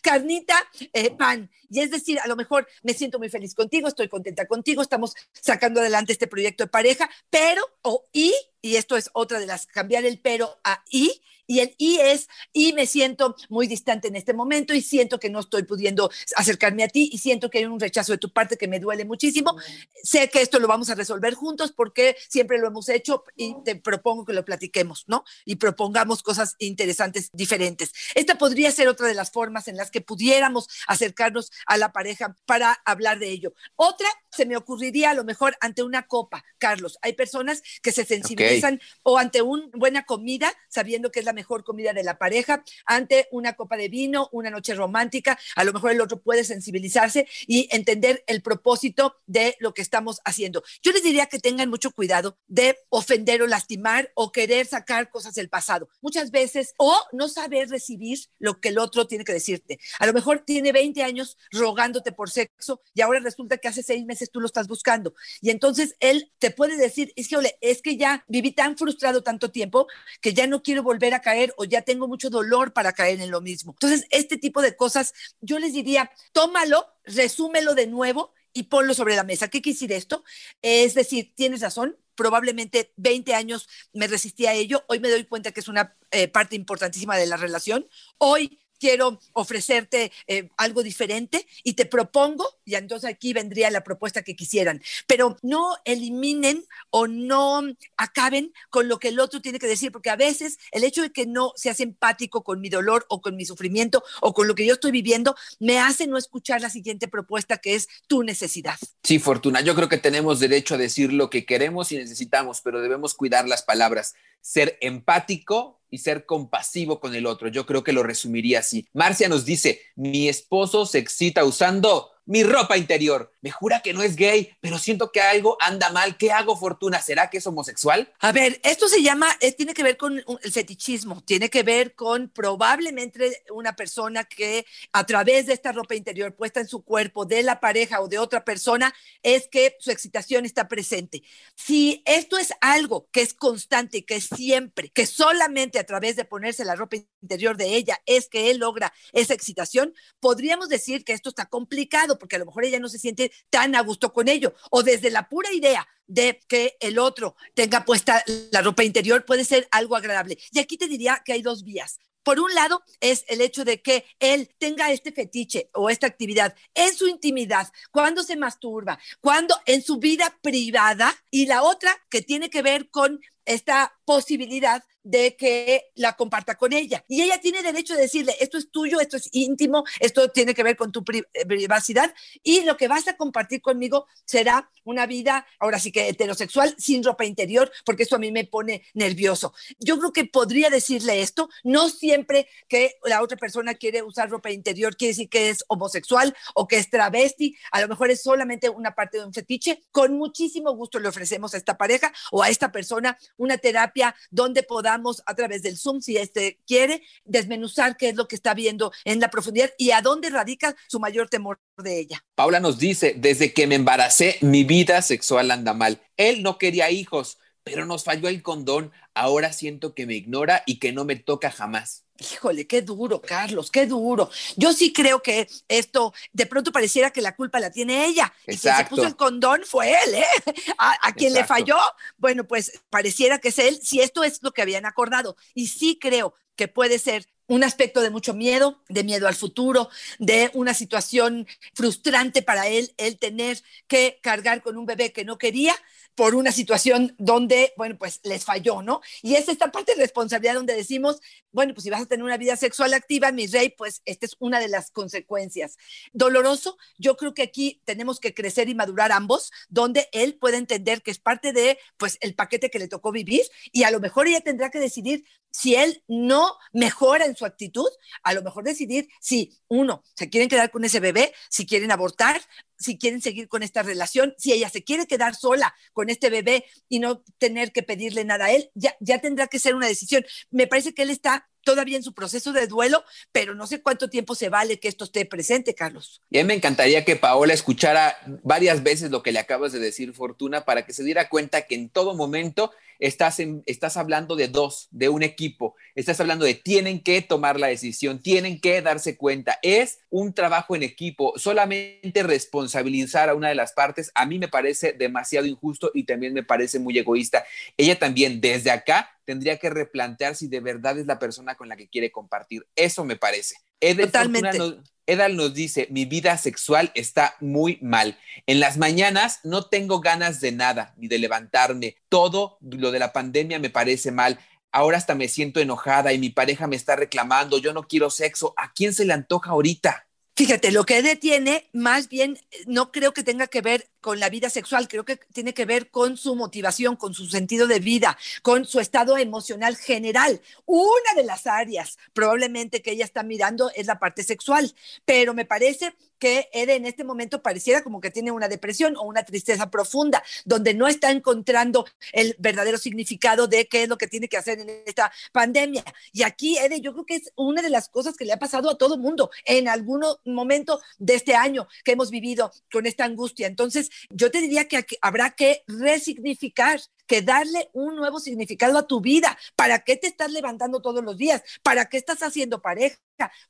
carnita, 0.00 0.54
eh, 0.92 1.10
pan. 1.10 1.50
Y 1.68 1.80
es 1.80 1.90
decir, 1.90 2.18
a 2.20 2.28
lo 2.28 2.36
mejor 2.36 2.66
me 2.82 2.94
siento 2.94 3.18
muy 3.18 3.28
feliz 3.28 3.54
contigo, 3.54 3.88
estoy 3.88 4.08
contenta 4.08 4.46
contigo, 4.46 4.82
estamos 4.82 5.14
sacando 5.32 5.80
adelante 5.80 6.12
este 6.12 6.26
proyecto 6.26 6.64
de 6.64 6.68
pareja, 6.68 7.08
pero, 7.30 7.62
o 7.82 8.08
y, 8.12 8.34
y 8.60 8.76
esto 8.76 8.96
es 8.96 9.10
otra 9.12 9.38
de 9.38 9.46
las, 9.46 9.66
cambiar 9.66 10.04
el 10.04 10.20
pero 10.20 10.58
a 10.64 10.82
y, 10.90 11.22
Y 11.50 11.58
el 11.58 11.74
y 11.78 11.96
es, 11.96 12.28
y 12.52 12.72
me 12.74 12.86
siento 12.86 13.34
muy 13.48 13.66
distante 13.66 14.06
en 14.06 14.14
este 14.14 14.32
momento 14.32 14.72
y 14.72 14.82
siento 14.82 15.18
que 15.18 15.30
no 15.30 15.40
estoy 15.40 15.64
pudiendo 15.64 16.08
acercarme 16.36 16.84
a 16.84 16.88
ti 16.88 17.10
y 17.12 17.18
siento 17.18 17.50
que 17.50 17.58
hay 17.58 17.64
un 17.64 17.80
rechazo 17.80 18.12
de 18.12 18.18
tu 18.18 18.32
parte 18.32 18.56
que 18.56 18.68
me 18.68 18.78
duele 18.78 19.04
muchísimo. 19.04 19.56
Sé 20.04 20.30
que 20.30 20.42
esto 20.42 20.60
lo 20.60 20.68
vamos 20.68 20.90
a 20.90 20.94
resolver 20.94 21.34
juntos 21.34 21.72
porque 21.72 22.14
siempre 22.28 22.60
lo 22.60 22.68
hemos 22.68 22.88
hecho 22.88 23.24
y 23.34 23.56
te 23.64 23.74
propongo 23.74 24.24
que 24.24 24.32
lo 24.32 24.44
platiquemos, 24.44 25.06
¿no? 25.08 25.24
Y 25.44 25.56
propongamos 25.56 26.22
cosas 26.22 26.54
interesantes, 26.60 27.30
diferentes. 27.32 27.90
Esta 28.14 28.38
podría 28.38 28.70
ser 28.70 28.86
otra 28.86 29.08
de 29.08 29.14
las 29.14 29.32
formas 29.32 29.66
en 29.66 29.76
las 29.76 29.90
que 29.90 30.00
pudiéramos 30.00 30.68
acercarnos 30.86 31.50
a 31.66 31.76
la 31.78 31.90
pareja 31.90 32.36
para 32.46 32.80
hablar 32.84 33.18
de 33.18 33.28
ello. 33.28 33.54
Otra 33.74 34.06
se 34.30 34.46
me 34.46 34.56
ocurriría 34.56 35.10
a 35.10 35.14
lo 35.14 35.24
mejor 35.24 35.56
ante 35.60 35.82
una 35.82 36.06
copa, 36.06 36.44
Carlos. 36.58 36.96
Hay 37.02 37.14
personas 37.14 37.60
que 37.82 37.90
se 37.90 38.04
sensibilizan 38.04 38.80
o 39.02 39.18
ante 39.18 39.42
una 39.42 39.66
buena 39.72 40.04
comida, 40.04 40.52
sabiendo 40.68 41.10
que 41.10 41.18
es 41.18 41.26
la 41.26 41.39
mejor 41.40 41.64
comida 41.64 41.94
de 41.94 42.04
la 42.04 42.18
pareja, 42.18 42.62
ante 42.84 43.26
una 43.30 43.54
copa 43.54 43.78
de 43.78 43.88
vino, 43.88 44.28
una 44.30 44.50
noche 44.50 44.74
romántica, 44.74 45.38
a 45.56 45.64
lo 45.64 45.72
mejor 45.72 45.92
el 45.92 46.02
otro 46.02 46.20
puede 46.20 46.44
sensibilizarse 46.44 47.26
y 47.46 47.66
entender 47.70 48.22
el 48.26 48.42
propósito 48.42 49.16
de 49.26 49.56
lo 49.58 49.72
que 49.72 49.80
estamos 49.80 50.20
haciendo. 50.26 50.62
Yo 50.82 50.92
les 50.92 51.02
diría 51.02 51.26
que 51.26 51.38
tengan 51.38 51.70
mucho 51.70 51.92
cuidado 51.92 52.36
de 52.46 52.76
ofender 52.90 53.40
o 53.40 53.46
lastimar 53.46 54.12
o 54.14 54.32
querer 54.32 54.66
sacar 54.66 55.08
cosas 55.08 55.34
del 55.34 55.48
pasado. 55.48 55.88
Muchas 56.02 56.30
veces, 56.30 56.74
o 56.76 56.94
no 57.12 57.28
saber 57.28 57.70
recibir 57.70 58.18
lo 58.38 58.60
que 58.60 58.68
el 58.68 58.78
otro 58.78 59.06
tiene 59.06 59.24
que 59.24 59.32
decirte. 59.32 59.78
A 59.98 60.06
lo 60.06 60.12
mejor 60.12 60.40
tiene 60.40 60.72
20 60.72 61.02
años 61.02 61.38
rogándote 61.52 62.12
por 62.12 62.28
sexo 62.28 62.82
y 62.92 63.00
ahora 63.00 63.20
resulta 63.20 63.56
que 63.56 63.68
hace 63.68 63.82
seis 63.82 64.04
meses 64.04 64.30
tú 64.30 64.40
lo 64.40 64.46
estás 64.46 64.68
buscando. 64.68 65.14
Y 65.40 65.48
entonces 65.48 65.96
él 66.00 66.30
te 66.38 66.50
puede 66.50 66.76
decir, 66.76 67.14
es 67.16 67.28
que, 67.28 67.36
ole, 67.38 67.56
es 67.62 67.80
que 67.80 67.96
ya 67.96 68.24
viví 68.28 68.52
tan 68.52 68.76
frustrado 68.76 69.22
tanto 69.22 69.50
tiempo 69.50 69.86
que 70.20 70.34
ya 70.34 70.46
no 70.46 70.62
quiero 70.62 70.82
volver 70.82 71.14
a 71.14 71.20
o 71.56 71.64
ya 71.64 71.82
tengo 71.82 72.08
mucho 72.08 72.30
dolor 72.30 72.72
para 72.72 72.92
caer 72.92 73.20
en 73.20 73.30
lo 73.30 73.40
mismo. 73.40 73.72
Entonces, 73.72 74.06
este 74.10 74.36
tipo 74.36 74.62
de 74.62 74.76
cosas, 74.76 75.14
yo 75.40 75.58
les 75.58 75.72
diría, 75.72 76.10
tómalo, 76.32 76.86
resúmelo 77.04 77.74
de 77.74 77.86
nuevo 77.86 78.32
y 78.52 78.64
ponlo 78.64 78.94
sobre 78.94 79.16
la 79.16 79.24
mesa. 79.24 79.48
¿Qué 79.48 79.60
decir 79.60 79.92
esto? 79.92 80.24
Es 80.62 80.94
decir, 80.94 81.32
tienes 81.34 81.60
razón, 81.60 81.96
probablemente 82.14 82.92
20 82.96 83.34
años 83.34 83.68
me 83.92 84.06
resistí 84.06 84.46
a 84.46 84.52
ello, 84.52 84.84
hoy 84.88 85.00
me 85.00 85.08
doy 85.08 85.24
cuenta 85.24 85.52
que 85.52 85.60
es 85.60 85.68
una 85.68 85.96
eh, 86.10 86.28
parte 86.28 86.56
importantísima 86.56 87.16
de 87.16 87.26
la 87.26 87.36
relación, 87.36 87.88
hoy 88.18 88.59
quiero 88.80 89.20
ofrecerte 89.34 90.10
eh, 90.26 90.48
algo 90.56 90.82
diferente 90.82 91.46
y 91.62 91.74
te 91.74 91.86
propongo, 91.86 92.46
y 92.64 92.74
entonces 92.74 93.08
aquí 93.08 93.32
vendría 93.32 93.70
la 93.70 93.84
propuesta 93.84 94.22
que 94.22 94.34
quisieran, 94.34 94.82
pero 95.06 95.36
no 95.42 95.76
eliminen 95.84 96.64
o 96.88 97.06
no 97.06 97.62
acaben 97.96 98.52
con 98.70 98.88
lo 98.88 98.98
que 98.98 99.08
el 99.08 99.20
otro 99.20 99.40
tiene 99.40 99.58
que 99.58 99.66
decir, 99.68 99.92
porque 99.92 100.10
a 100.10 100.16
veces 100.16 100.58
el 100.72 100.82
hecho 100.82 101.02
de 101.02 101.12
que 101.12 101.26
no 101.26 101.52
seas 101.56 101.80
empático 101.80 102.42
con 102.42 102.60
mi 102.60 102.70
dolor 102.70 103.06
o 103.08 103.20
con 103.20 103.36
mi 103.36 103.44
sufrimiento 103.44 104.02
o 104.20 104.32
con 104.32 104.48
lo 104.48 104.54
que 104.54 104.66
yo 104.66 104.74
estoy 104.74 104.90
viviendo, 104.90 105.36
me 105.58 105.78
hace 105.78 106.06
no 106.06 106.16
escuchar 106.16 106.62
la 106.62 106.70
siguiente 106.70 107.06
propuesta 107.06 107.58
que 107.58 107.74
es 107.74 107.88
tu 108.06 108.22
necesidad. 108.22 108.78
Sí, 109.04 109.18
Fortuna, 109.18 109.60
yo 109.60 109.74
creo 109.74 109.88
que 109.88 109.98
tenemos 109.98 110.40
derecho 110.40 110.74
a 110.74 110.78
decir 110.78 111.12
lo 111.12 111.28
que 111.28 111.44
queremos 111.44 111.92
y 111.92 111.96
necesitamos, 111.96 112.62
pero 112.62 112.80
debemos 112.80 113.14
cuidar 113.14 113.46
las 113.46 113.62
palabras 113.62 114.14
ser 114.40 114.78
empático 114.80 115.79
y 115.90 115.98
ser 115.98 116.24
compasivo 116.26 117.00
con 117.00 117.14
el 117.14 117.26
otro. 117.26 117.48
Yo 117.48 117.66
creo 117.66 117.84
que 117.84 117.92
lo 117.92 118.02
resumiría 118.02 118.60
así. 118.60 118.88
Marcia 118.92 119.28
nos 119.28 119.44
dice, 119.44 119.80
mi 119.96 120.28
esposo 120.28 120.86
se 120.86 120.98
excita 120.98 121.44
usando 121.44 122.10
mi 122.26 122.44
ropa 122.44 122.76
interior. 122.76 123.32
Me 123.42 123.50
jura 123.50 123.80
que 123.80 123.94
no 123.94 124.02
es 124.02 124.16
gay, 124.16 124.54
pero 124.60 124.78
siento 124.78 125.12
que 125.12 125.20
algo 125.20 125.56
anda 125.60 125.90
mal. 125.90 126.16
¿Qué 126.18 126.30
hago, 126.30 126.56
Fortuna? 126.56 127.00
¿Será 127.00 127.30
que 127.30 127.38
es 127.38 127.46
homosexual? 127.46 128.12
A 128.20 128.32
ver, 128.32 128.60
esto 128.64 128.88
se 128.88 129.02
llama, 129.02 129.28
tiene 129.56 129.72
que 129.72 129.82
ver 129.82 129.96
con 129.96 130.22
el 130.42 130.52
fetichismo, 130.52 131.22
tiene 131.22 131.48
que 131.48 131.62
ver 131.62 131.94
con 131.94 132.28
probablemente 132.28 133.42
una 133.50 133.74
persona 133.74 134.24
que 134.24 134.66
a 134.92 135.06
través 135.06 135.46
de 135.46 135.54
esta 135.54 135.72
ropa 135.72 135.94
interior 135.94 136.34
puesta 136.34 136.60
en 136.60 136.68
su 136.68 136.84
cuerpo 136.84 137.24
de 137.24 137.42
la 137.42 137.60
pareja 137.60 138.00
o 138.00 138.08
de 138.08 138.18
otra 138.18 138.44
persona, 138.44 138.94
es 139.22 139.48
que 139.48 139.76
su 139.80 139.90
excitación 139.90 140.44
está 140.44 140.68
presente. 140.68 141.22
Si 141.54 142.02
esto 142.04 142.36
es 142.36 142.52
algo 142.60 143.08
que 143.10 143.22
es 143.22 143.32
constante, 143.32 144.04
que 144.04 144.16
es 144.16 144.28
siempre, 144.34 144.90
que 144.90 145.06
solamente 145.06 145.78
a 145.78 145.84
través 145.84 146.16
de 146.16 146.24
ponerse 146.26 146.64
la 146.64 146.76
ropa 146.76 146.96
interior 147.22 147.56
de 147.56 147.74
ella 147.74 148.00
es 148.04 148.28
que 148.28 148.50
él 148.50 148.58
logra 148.58 148.92
esa 149.12 149.32
excitación, 149.32 149.94
podríamos 150.20 150.68
decir 150.68 151.04
que 151.04 151.14
esto 151.14 151.30
está 151.30 151.46
complicado 151.46 152.18
porque 152.18 152.36
a 152.36 152.38
lo 152.38 152.46
mejor 152.46 152.64
ella 152.64 152.80
no 152.80 152.88
se 152.88 152.98
siente 152.98 153.29
tan 153.50 153.74
a 153.74 153.82
gusto 153.82 154.12
con 154.12 154.28
ello. 154.28 154.54
O 154.70 154.82
desde 154.82 155.10
la 155.10 155.28
pura 155.28 155.52
idea 155.52 155.86
de 156.06 156.40
que 156.48 156.76
el 156.80 156.98
otro 156.98 157.36
tenga 157.54 157.84
puesta 157.84 158.24
la 158.50 158.62
ropa 158.62 158.82
interior 158.82 159.24
puede 159.24 159.44
ser 159.44 159.68
algo 159.70 159.96
agradable. 159.96 160.38
Y 160.50 160.58
aquí 160.58 160.76
te 160.76 160.88
diría 160.88 161.22
que 161.24 161.32
hay 161.32 161.42
dos 161.42 161.64
vías. 161.64 161.98
Por 162.22 162.38
un 162.38 162.54
lado, 162.54 162.82
es 163.00 163.24
el 163.28 163.40
hecho 163.40 163.64
de 163.64 163.80
que 163.80 164.04
él 164.18 164.54
tenga 164.58 164.92
este 164.92 165.10
fetiche 165.12 165.70
o 165.72 165.88
esta 165.88 166.06
actividad 166.06 166.54
en 166.74 166.94
su 166.94 167.08
intimidad, 167.08 167.72
cuando 167.90 168.22
se 168.22 168.36
masturba, 168.36 168.98
cuando 169.20 169.58
en 169.64 169.82
su 169.82 169.96
vida 169.96 170.38
privada, 170.42 171.16
y 171.30 171.46
la 171.46 171.62
otra 171.62 171.96
que 172.10 172.20
tiene 172.20 172.50
que 172.50 172.62
ver 172.62 172.90
con 172.90 173.20
esta 173.46 173.98
posibilidad 174.04 174.84
de 175.02 175.36
que 175.36 175.90
la 175.94 176.14
comparta 176.14 176.56
con 176.56 176.72
ella. 176.72 177.04
Y 177.08 177.22
ella 177.22 177.40
tiene 177.40 177.62
derecho 177.62 177.94
de 177.94 178.02
decirle, 178.02 178.36
esto 178.40 178.58
es 178.58 178.70
tuyo, 178.70 179.00
esto 179.00 179.16
es 179.16 179.28
íntimo, 179.32 179.84
esto 179.98 180.28
tiene 180.28 180.54
que 180.54 180.62
ver 180.62 180.76
con 180.76 180.92
tu 180.92 181.02
eh, 181.12 181.46
privacidad 181.46 182.14
y 182.42 182.62
lo 182.62 182.76
que 182.76 182.88
vas 182.88 183.08
a 183.08 183.16
compartir 183.16 183.62
conmigo 183.62 184.06
será 184.24 184.70
una 184.84 185.06
vida, 185.06 185.46
ahora 185.58 185.78
sí 185.78 185.92
que 185.92 186.08
heterosexual, 186.08 186.74
sin 186.78 187.02
ropa 187.02 187.24
interior, 187.24 187.70
porque 187.84 188.02
eso 188.02 188.16
a 188.16 188.18
mí 188.18 188.32
me 188.32 188.44
pone 188.44 188.82
nervioso. 188.94 189.54
Yo 189.78 189.98
creo 189.98 190.12
que 190.12 190.24
podría 190.24 190.70
decirle 190.70 191.22
esto, 191.22 191.48
no 191.64 191.88
siempre 191.88 192.48
que 192.68 192.96
la 193.04 193.22
otra 193.22 193.36
persona 193.36 193.74
quiere 193.74 194.02
usar 194.02 194.30
ropa 194.30 194.50
interior 194.50 194.96
quiere 194.96 195.12
decir 195.12 195.28
que 195.28 195.50
es 195.50 195.64
homosexual 195.68 196.34
o 196.54 196.66
que 196.66 196.76
es 196.76 196.90
travesti, 196.90 197.56
a 197.72 197.80
lo 197.80 197.88
mejor 197.88 198.10
es 198.10 198.22
solamente 198.22 198.68
una 198.68 198.94
parte 198.94 199.18
de 199.18 199.24
un 199.24 199.32
fetiche. 199.32 199.82
Con 199.90 200.16
muchísimo 200.16 200.72
gusto 200.74 200.98
le 200.98 201.08
ofrecemos 201.08 201.54
a 201.54 201.56
esta 201.56 201.76
pareja 201.76 202.12
o 202.32 202.42
a 202.42 202.48
esta 202.48 202.72
persona 202.72 203.18
una 203.36 203.58
terapia 203.58 204.14
donde 204.30 204.62
podamos 204.62 204.89
a 205.26 205.34
través 205.34 205.62
del 205.62 205.76
Zoom, 205.76 206.00
si 206.00 206.16
este 206.16 206.58
quiere, 206.66 207.02
desmenuzar 207.24 207.96
qué 207.96 208.10
es 208.10 208.16
lo 208.16 208.26
que 208.26 208.36
está 208.36 208.54
viendo 208.54 208.92
en 209.04 209.20
la 209.20 209.30
profundidad 209.30 209.70
y 209.78 209.90
a 209.90 210.02
dónde 210.02 210.30
radica 210.30 210.74
su 210.88 211.00
mayor 211.00 211.28
temor 211.28 211.60
de 211.76 212.00
ella. 212.00 212.24
Paula 212.34 212.60
nos 212.60 212.78
dice, 212.78 213.14
desde 213.16 213.52
que 213.52 213.66
me 213.66 213.74
embaracé, 213.74 214.36
mi 214.40 214.64
vida 214.64 215.02
sexual 215.02 215.50
anda 215.50 215.74
mal. 215.74 216.00
Él 216.16 216.42
no 216.42 216.58
quería 216.58 216.90
hijos, 216.90 217.38
pero 217.62 217.86
nos 217.86 218.04
falló 218.04 218.28
el 218.28 218.42
condón. 218.42 218.92
Ahora 219.14 219.52
siento 219.52 219.94
que 219.94 220.06
me 220.06 220.14
ignora 220.14 220.62
y 220.66 220.78
que 220.78 220.92
no 220.92 221.04
me 221.04 221.16
toca 221.16 221.50
jamás. 221.50 222.04
Híjole, 222.20 222.66
qué 222.66 222.82
duro, 222.82 223.20
Carlos, 223.20 223.70
qué 223.70 223.86
duro. 223.86 224.30
Yo 224.56 224.74
sí 224.74 224.92
creo 224.92 225.22
que 225.22 225.48
esto 225.68 226.12
de 226.32 226.44
pronto 226.44 226.70
pareciera 226.70 227.10
que 227.10 227.22
la 227.22 227.34
culpa 227.34 227.60
la 227.60 227.70
tiene 227.70 228.04
ella. 228.04 228.32
Y 228.46 228.58
quien 228.58 228.76
se 228.76 228.84
puso 228.84 229.06
el 229.06 229.16
condón 229.16 229.62
fue 229.64 229.90
él, 229.90 230.16
¿eh? 230.16 230.54
A, 230.76 231.12
quien 231.14 231.32
le 231.32 231.44
falló, 231.44 231.78
bueno, 232.18 232.46
pues 232.46 232.72
pareciera 232.90 233.38
que 233.38 233.48
es 233.48 233.58
él, 233.58 233.80
si 233.82 234.00
esto 234.00 234.22
es 234.22 234.42
lo 234.42 234.52
que 234.52 234.60
habían 234.60 234.84
acordado. 234.84 235.36
Y 235.54 235.68
sí 235.68 235.98
creo 235.98 236.34
que 236.56 236.68
puede 236.68 236.98
ser 236.98 237.26
un 237.46 237.64
aspecto 237.64 238.00
de 238.00 238.10
mucho 238.10 238.34
miedo, 238.34 238.80
de 238.88 239.02
miedo 239.02 239.26
al 239.26 239.34
futuro, 239.34 239.88
de 240.18 240.50
una 240.54 240.74
situación 240.74 241.48
frustrante 241.74 242.42
para 242.42 242.68
él, 242.68 242.92
el 242.96 243.18
tener 243.18 243.62
que 243.88 244.20
cargar 244.22 244.62
con 244.62 244.76
un 244.76 244.86
bebé 244.86 245.12
que 245.12 245.24
no 245.24 245.36
quería 245.36 245.74
por 246.14 246.34
una 246.34 246.52
situación 246.52 247.14
donde, 247.18 247.72
bueno, 247.76 247.96
pues 247.98 248.20
les 248.24 248.44
falló, 248.44 248.82
¿no? 248.82 249.00
Y 249.22 249.36
es 249.36 249.48
esta 249.48 249.72
parte 249.72 249.94
de 249.94 250.00
responsabilidad 250.02 250.54
donde 250.54 250.74
decimos, 250.74 251.20
bueno, 251.52 251.74
pues 251.74 251.84
si 251.84 251.90
vas 251.90 252.02
a 252.02 252.06
tener 252.06 252.24
una 252.24 252.36
vida 252.36 252.56
sexual 252.56 252.94
activa, 252.94 253.32
mi 253.32 253.46
rey, 253.46 253.70
pues 253.70 254.02
esta 254.04 254.26
es 254.26 254.36
una 254.38 254.60
de 254.60 254.68
las 254.68 254.90
consecuencias. 254.90 255.76
Doloroso, 256.12 256.76
yo 256.98 257.16
creo 257.16 257.34
que 257.34 257.42
aquí 257.42 257.80
tenemos 257.84 258.20
que 258.20 258.34
crecer 258.34 258.68
y 258.68 258.74
madurar 258.74 259.12
ambos, 259.12 259.50
donde 259.68 260.08
él 260.12 260.34
puede 260.34 260.58
entender 260.58 261.02
que 261.02 261.10
es 261.10 261.18
parte 261.18 261.52
de, 261.52 261.78
pues, 261.96 262.18
el 262.20 262.34
paquete 262.34 262.70
que 262.70 262.78
le 262.78 262.88
tocó 262.88 263.12
vivir 263.12 263.42
y 263.72 263.84
a 263.84 263.90
lo 263.90 264.00
mejor 264.00 264.26
ella 264.26 264.40
tendrá 264.40 264.70
que 264.70 264.78
decidir 264.78 265.24
si 265.50 265.74
él 265.74 266.02
no 266.08 266.56
mejora 266.72 267.24
en 267.26 267.36
su 267.36 267.44
actitud, 267.44 267.88
a 268.22 268.32
lo 268.32 268.42
mejor 268.42 268.64
decidir 268.64 269.08
si 269.20 269.58
uno, 269.68 270.02
se 270.14 270.30
quieren 270.30 270.48
quedar 270.48 270.70
con 270.70 270.84
ese 270.84 271.00
bebé, 271.00 271.32
si 271.48 271.66
quieren 271.66 271.90
abortar, 271.90 272.40
si 272.78 272.98
quieren 272.98 273.20
seguir 273.20 273.48
con 273.48 273.62
esta 273.62 273.82
relación, 273.82 274.34
si 274.38 274.52
ella 274.52 274.70
se 274.70 274.82
quiere 274.84 275.06
quedar 275.06 275.34
sola 275.34 275.74
con 275.92 276.08
este 276.08 276.30
bebé 276.30 276.64
y 276.88 276.98
no 276.98 277.22
tener 277.38 277.72
que 277.72 277.82
pedirle 277.82 278.24
nada 278.24 278.46
a 278.46 278.52
él, 278.52 278.70
ya, 278.74 278.96
ya 279.00 279.20
tendrá 279.20 279.48
que 279.48 279.58
ser 279.58 279.74
una 279.74 279.86
decisión. 279.86 280.24
Me 280.50 280.66
parece 280.66 280.94
que 280.94 281.02
él 281.02 281.10
está 281.10 281.49
todavía 281.62 281.96
en 281.96 282.02
su 282.02 282.14
proceso 282.14 282.52
de 282.52 282.66
duelo, 282.66 283.04
pero 283.32 283.54
no 283.54 283.66
sé 283.66 283.82
cuánto 283.82 284.08
tiempo 284.08 284.34
se 284.34 284.48
vale 284.48 284.78
que 284.78 284.88
esto 284.88 285.04
esté 285.04 285.24
presente, 285.24 285.74
Carlos. 285.74 286.22
A 286.32 286.38
mí 286.38 286.44
me 286.44 286.54
encantaría 286.54 287.04
que 287.04 287.16
Paola 287.16 287.52
escuchara 287.52 288.16
varias 288.42 288.82
veces 288.82 289.10
lo 289.10 289.22
que 289.22 289.32
le 289.32 289.38
acabas 289.38 289.72
de 289.72 289.78
decir, 289.78 290.12
Fortuna, 290.14 290.64
para 290.64 290.84
que 290.86 290.92
se 290.92 291.04
diera 291.04 291.28
cuenta 291.28 291.62
que 291.62 291.74
en 291.74 291.88
todo 291.88 292.14
momento 292.14 292.70
estás, 293.00 293.38
estás 293.66 293.96
hablando 293.96 294.36
de 294.36 294.48
dos, 294.48 294.88
de 294.90 295.08
un 295.08 295.22
equipo, 295.22 295.74
estás 295.94 296.20
hablando 296.20 296.44
de 296.44 296.54
tienen 296.54 297.00
que 297.00 297.22
tomar 297.22 297.58
la 297.58 297.68
decisión, 297.68 298.20
tienen 298.20 298.60
que 298.60 298.82
darse 298.82 299.16
cuenta. 299.16 299.58
Es 299.62 300.00
un 300.10 300.34
trabajo 300.34 300.76
en 300.76 300.82
equipo. 300.82 301.32
Solamente 301.36 302.22
responsabilizar 302.22 303.28
a 303.28 303.34
una 303.34 303.48
de 303.48 303.54
las 303.54 303.72
partes 303.72 304.12
a 304.14 304.26
mí 304.26 304.38
me 304.38 304.48
parece 304.48 304.92
demasiado 304.92 305.46
injusto 305.46 305.90
y 305.94 306.04
también 306.04 306.34
me 306.34 306.42
parece 306.42 306.78
muy 306.78 306.98
egoísta. 306.98 307.44
Ella 307.76 307.98
también 307.98 308.40
desde 308.40 308.70
acá 308.70 309.10
tendría 309.30 309.58
que 309.58 309.70
replantear 309.70 310.34
si 310.34 310.48
de 310.48 310.58
verdad 310.58 310.98
es 310.98 311.06
la 311.06 311.20
persona 311.20 311.54
con 311.54 311.68
la 311.68 311.76
que 311.76 311.88
quiere 311.88 312.10
compartir. 312.10 312.66
Eso 312.74 313.04
me 313.04 313.14
parece. 313.14 313.54
Totalmente. 313.78 314.58
Edal 315.06 315.36
nos 315.36 315.54
dice, 315.54 315.86
mi 315.88 316.04
vida 316.04 316.36
sexual 316.36 316.90
está 316.96 317.36
muy 317.38 317.78
mal. 317.80 318.18
En 318.46 318.58
las 318.58 318.76
mañanas 318.76 319.38
no 319.44 319.66
tengo 319.66 320.00
ganas 320.00 320.40
de 320.40 320.50
nada, 320.50 320.94
ni 320.96 321.06
de 321.06 321.20
levantarme. 321.20 321.94
Todo 322.08 322.58
lo 322.60 322.90
de 322.90 322.98
la 322.98 323.12
pandemia 323.12 323.60
me 323.60 323.70
parece 323.70 324.10
mal. 324.10 324.40
Ahora 324.72 324.98
hasta 324.98 325.14
me 325.14 325.28
siento 325.28 325.60
enojada 325.60 326.12
y 326.12 326.18
mi 326.18 326.30
pareja 326.30 326.66
me 326.66 326.74
está 326.74 326.96
reclamando, 326.96 327.58
yo 327.58 327.72
no 327.72 327.84
quiero 327.84 328.10
sexo. 328.10 328.52
¿A 328.56 328.72
quién 328.72 328.92
se 328.92 329.04
le 329.04 329.12
antoja 329.12 329.52
ahorita? 329.52 330.08
Fíjate, 330.34 330.72
lo 330.72 330.84
que 330.84 331.02
detiene 331.02 331.68
más 331.72 332.08
bien 332.08 332.36
no 332.66 332.90
creo 332.90 333.12
que 333.12 333.22
tenga 333.22 333.46
que 333.46 333.60
ver 333.60 333.90
con 334.00 334.20
la 334.20 334.30
vida 334.30 334.50
sexual, 334.50 334.88
creo 334.88 335.04
que 335.04 335.16
tiene 335.16 335.54
que 335.54 335.64
ver 335.64 335.90
con 335.90 336.16
su 336.16 336.36
motivación, 336.36 336.96
con 336.96 337.14
su 337.14 337.26
sentido 337.26 337.66
de 337.66 337.80
vida, 337.80 338.18
con 338.42 338.64
su 338.64 338.80
estado 338.80 339.18
emocional 339.18 339.76
general. 339.76 340.40
Una 340.66 341.14
de 341.16 341.24
las 341.24 341.46
áreas 341.46 341.98
probablemente 342.12 342.82
que 342.82 342.92
ella 342.92 343.04
está 343.04 343.22
mirando 343.22 343.70
es 343.74 343.86
la 343.86 343.98
parte 343.98 344.22
sexual, 344.22 344.74
pero 345.04 345.34
me 345.34 345.44
parece 345.44 345.94
que 346.20 346.48
Ede 346.52 346.76
en 346.76 346.86
este 346.86 347.02
momento 347.02 347.42
pareciera 347.42 347.82
como 347.82 348.00
que 348.00 348.10
tiene 348.10 348.30
una 348.30 348.46
depresión 348.46 348.96
o 348.96 349.02
una 349.02 349.24
tristeza 349.24 349.70
profunda, 349.70 350.22
donde 350.44 350.74
no 350.74 350.86
está 350.86 351.10
encontrando 351.10 351.86
el 352.12 352.36
verdadero 352.38 352.78
significado 352.78 353.48
de 353.48 353.66
qué 353.66 353.84
es 353.84 353.88
lo 353.88 353.96
que 353.96 354.06
tiene 354.06 354.28
que 354.28 354.36
hacer 354.36 354.60
en 354.60 354.68
esta 354.86 355.10
pandemia. 355.32 355.82
Y 356.12 356.22
aquí, 356.22 356.58
Ede, 356.58 356.80
yo 356.80 356.92
creo 356.92 357.06
que 357.06 357.16
es 357.16 357.32
una 357.36 357.62
de 357.62 357.70
las 357.70 357.88
cosas 357.88 358.16
que 358.16 358.26
le 358.26 358.32
ha 358.32 358.38
pasado 358.38 358.70
a 358.70 358.78
todo 358.78 358.98
mundo 358.98 359.30
en 359.46 359.66
algún 359.66 360.02
momento 360.26 360.80
de 360.98 361.14
este 361.14 361.34
año 361.34 361.66
que 361.84 361.92
hemos 361.92 362.10
vivido 362.10 362.52
con 362.70 362.86
esta 362.86 363.04
angustia. 363.04 363.46
Entonces, 363.46 363.89
yo 364.10 364.30
te 364.30 364.40
diría 364.40 364.68
que 364.68 364.84
habrá 365.00 365.30
que 365.30 365.62
resignificar, 365.66 366.80
que 367.06 367.22
darle 367.22 367.70
un 367.72 367.96
nuevo 367.96 368.20
significado 368.20 368.78
a 368.78 368.86
tu 368.86 369.00
vida. 369.00 369.36
¿Para 369.56 369.80
qué 369.80 369.96
te 369.96 370.06
estás 370.06 370.30
levantando 370.30 370.80
todos 370.80 371.02
los 371.02 371.16
días? 371.16 371.42
¿Para 371.62 371.86
qué 371.86 371.96
estás 371.96 372.22
haciendo 372.22 372.62
pareja? 372.62 372.98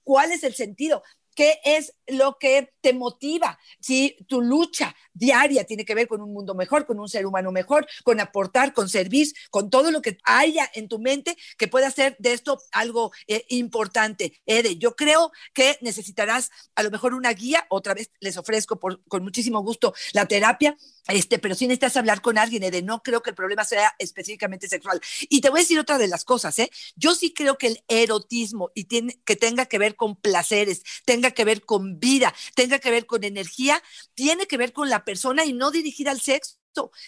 ¿Cuál 0.02 0.32
es 0.32 0.42
el 0.44 0.54
sentido? 0.54 1.02
¿Qué 1.40 1.58
es 1.64 1.94
lo 2.06 2.36
que 2.38 2.74
te 2.82 2.92
motiva? 2.92 3.58
Si 3.80 4.14
tu 4.28 4.42
lucha 4.42 4.94
diaria 5.14 5.64
tiene 5.64 5.86
que 5.86 5.94
ver 5.94 6.06
con 6.06 6.20
un 6.20 6.34
mundo 6.34 6.54
mejor, 6.54 6.84
con 6.84 7.00
un 7.00 7.08
ser 7.08 7.24
humano 7.24 7.50
mejor, 7.50 7.86
con 8.04 8.20
aportar, 8.20 8.74
con 8.74 8.90
servir, 8.90 9.32
con 9.48 9.70
todo 9.70 9.90
lo 9.90 10.02
que 10.02 10.18
haya 10.24 10.70
en 10.74 10.86
tu 10.86 10.98
mente 10.98 11.38
que 11.56 11.66
pueda 11.66 11.86
hacer 11.86 12.14
de 12.18 12.34
esto 12.34 12.60
algo 12.72 13.10
eh, 13.26 13.46
importante. 13.48 14.38
Ede, 14.44 14.76
yo 14.76 14.94
creo 14.94 15.32
que 15.54 15.78
necesitarás 15.80 16.50
a 16.74 16.82
lo 16.82 16.90
mejor 16.90 17.14
una 17.14 17.32
guía, 17.32 17.64
otra 17.70 17.94
vez 17.94 18.10
les 18.20 18.36
ofrezco 18.36 18.78
con 18.78 19.22
muchísimo 19.22 19.62
gusto 19.62 19.94
la 20.12 20.26
terapia, 20.26 20.76
este, 21.08 21.38
pero 21.38 21.54
sí 21.54 21.66
necesitas 21.66 21.96
hablar 21.96 22.20
con 22.20 22.38
alguien, 22.38 22.62
Ede, 22.62 22.82
no 22.82 23.02
creo 23.02 23.22
que 23.22 23.30
el 23.30 23.36
problema 23.36 23.64
sea 23.64 23.94
específicamente 23.98 24.68
sexual. 24.68 25.00
Y 25.28 25.40
te 25.40 25.50
voy 25.50 25.60
a 25.60 25.62
decir 25.62 25.78
otra 25.78 25.98
de 25.98 26.08
las 26.08 26.24
cosas, 26.24 26.58
¿eh? 26.58 26.70
Yo 26.96 27.14
sí 27.14 27.32
creo 27.32 27.56
que 27.58 27.68
el 27.68 27.84
erotismo 27.88 28.70
y 28.74 28.84
tiene, 28.84 29.20
que 29.24 29.36
tenga 29.36 29.66
que 29.66 29.78
ver 29.78 29.96
con 29.96 30.16
placeres, 30.16 30.82
tenga 31.04 31.29
que 31.32 31.44
ver 31.44 31.64
con 31.64 31.98
vida, 31.98 32.34
tenga 32.54 32.78
que 32.78 32.90
ver 32.90 33.06
con 33.06 33.24
energía, 33.24 33.82
tiene 34.14 34.46
que 34.46 34.56
ver 34.56 34.72
con 34.72 34.88
la 34.88 35.04
persona 35.04 35.44
y 35.44 35.52
no 35.52 35.70
dirigida 35.70 36.10
al 36.10 36.20
sexo. 36.20 36.56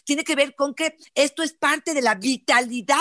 Tiene 0.05 0.25
que 0.25 0.35
ver 0.35 0.55
con 0.55 0.75
que 0.75 0.97
esto 1.15 1.43
es 1.43 1.53
parte 1.53 1.95
de 1.95 2.03
la 2.03 2.15
vitalidad. 2.15 2.99